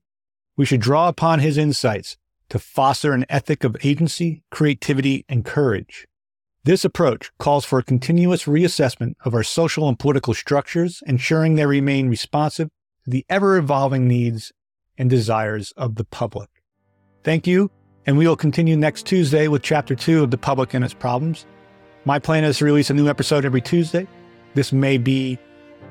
we 0.55 0.65
should 0.65 0.79
draw 0.79 1.09
upon 1.09 1.39
his 1.39 1.57
insights 1.57 2.15
to 2.47 2.57
foster 2.57 3.11
an 3.11 3.25
ethic 3.27 3.65
of 3.65 3.75
agency, 3.83 4.43
creativity, 4.49 5.25
and 5.27 5.43
courage. 5.43 6.07
This 6.63 6.85
approach 6.85 7.33
calls 7.37 7.65
for 7.65 7.79
a 7.79 7.83
continuous 7.83 8.45
reassessment 8.45 9.15
of 9.25 9.33
our 9.33 9.43
social 9.43 9.89
and 9.89 9.99
political 9.99 10.33
structures, 10.33 11.03
ensuring 11.05 11.55
they 11.55 11.65
remain 11.65 12.07
responsive 12.07 12.69
to 13.03 13.09
the 13.09 13.25
ever 13.27 13.57
evolving 13.57 14.07
needs 14.07 14.53
and 14.97 15.09
desires 15.09 15.73
of 15.75 15.95
the 15.95 16.05
public. 16.05 16.49
Thank 17.25 17.45
you, 17.45 17.71
and 18.05 18.17
we 18.17 18.27
will 18.27 18.35
continue 18.35 18.77
next 18.77 19.05
Tuesday 19.05 19.47
with 19.47 19.61
Chapter 19.61 19.95
2 19.95 20.23
of 20.23 20.31
The 20.31 20.37
Public 20.37 20.73
and 20.73 20.83
Its 20.83 20.93
Problems. 20.93 21.45
My 22.05 22.19
plan 22.19 22.43
is 22.43 22.59
to 22.59 22.65
release 22.65 22.89
a 22.89 22.93
new 22.93 23.09
episode 23.09 23.45
every 23.45 23.61
Tuesday. 23.61 24.07
This 24.53 24.71
may 24.71 24.97
be 24.97 25.39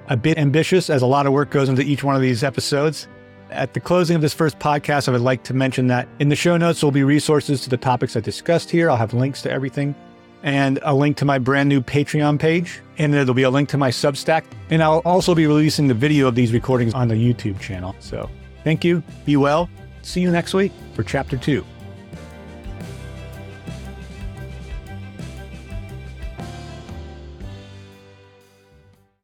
a 0.08 0.16
bit 0.16 0.38
ambitious 0.38 0.90
as 0.90 1.02
a 1.02 1.06
lot 1.06 1.26
of 1.26 1.32
work 1.32 1.50
goes 1.50 1.68
into 1.68 1.82
each 1.82 2.04
one 2.04 2.14
of 2.14 2.22
these 2.22 2.44
episodes. 2.44 3.08
At 3.50 3.74
the 3.74 3.80
closing 3.80 4.16
of 4.16 4.22
this 4.22 4.34
first 4.34 4.58
podcast, 4.58 5.08
I 5.08 5.12
would 5.12 5.20
like 5.20 5.42
to 5.44 5.54
mention 5.54 5.88
that 5.88 6.08
in 6.18 6.28
the 6.28 6.36
show 6.36 6.56
notes 6.56 6.82
will 6.82 6.90
be 6.90 7.04
resources 7.04 7.62
to 7.62 7.70
the 7.70 7.76
topics 7.76 8.16
I 8.16 8.20
discussed 8.20 8.70
here. 8.70 8.90
I'll 8.90 8.96
have 8.96 9.12
links 9.12 9.42
to 9.42 9.50
everything 9.50 9.94
and 10.42 10.78
a 10.82 10.94
link 10.94 11.16
to 11.16 11.24
my 11.24 11.38
brand 11.38 11.68
new 11.68 11.80
Patreon 11.80 12.38
page. 12.38 12.80
And 12.98 13.12
there'll 13.12 13.34
be 13.34 13.42
a 13.42 13.50
link 13.50 13.68
to 13.70 13.78
my 13.78 13.90
Substack. 13.90 14.44
And 14.70 14.82
I'll 14.82 15.02
also 15.04 15.34
be 15.34 15.46
releasing 15.46 15.88
the 15.88 15.94
video 15.94 16.28
of 16.28 16.34
these 16.34 16.52
recordings 16.52 16.94
on 16.94 17.08
the 17.08 17.14
YouTube 17.14 17.58
channel. 17.60 17.96
So 17.98 18.30
thank 18.62 18.84
you. 18.84 19.02
Be 19.24 19.36
well. 19.36 19.68
See 20.02 20.20
you 20.20 20.30
next 20.30 20.54
week 20.54 20.72
for 20.94 21.02
chapter 21.02 21.36
two. 21.36 21.64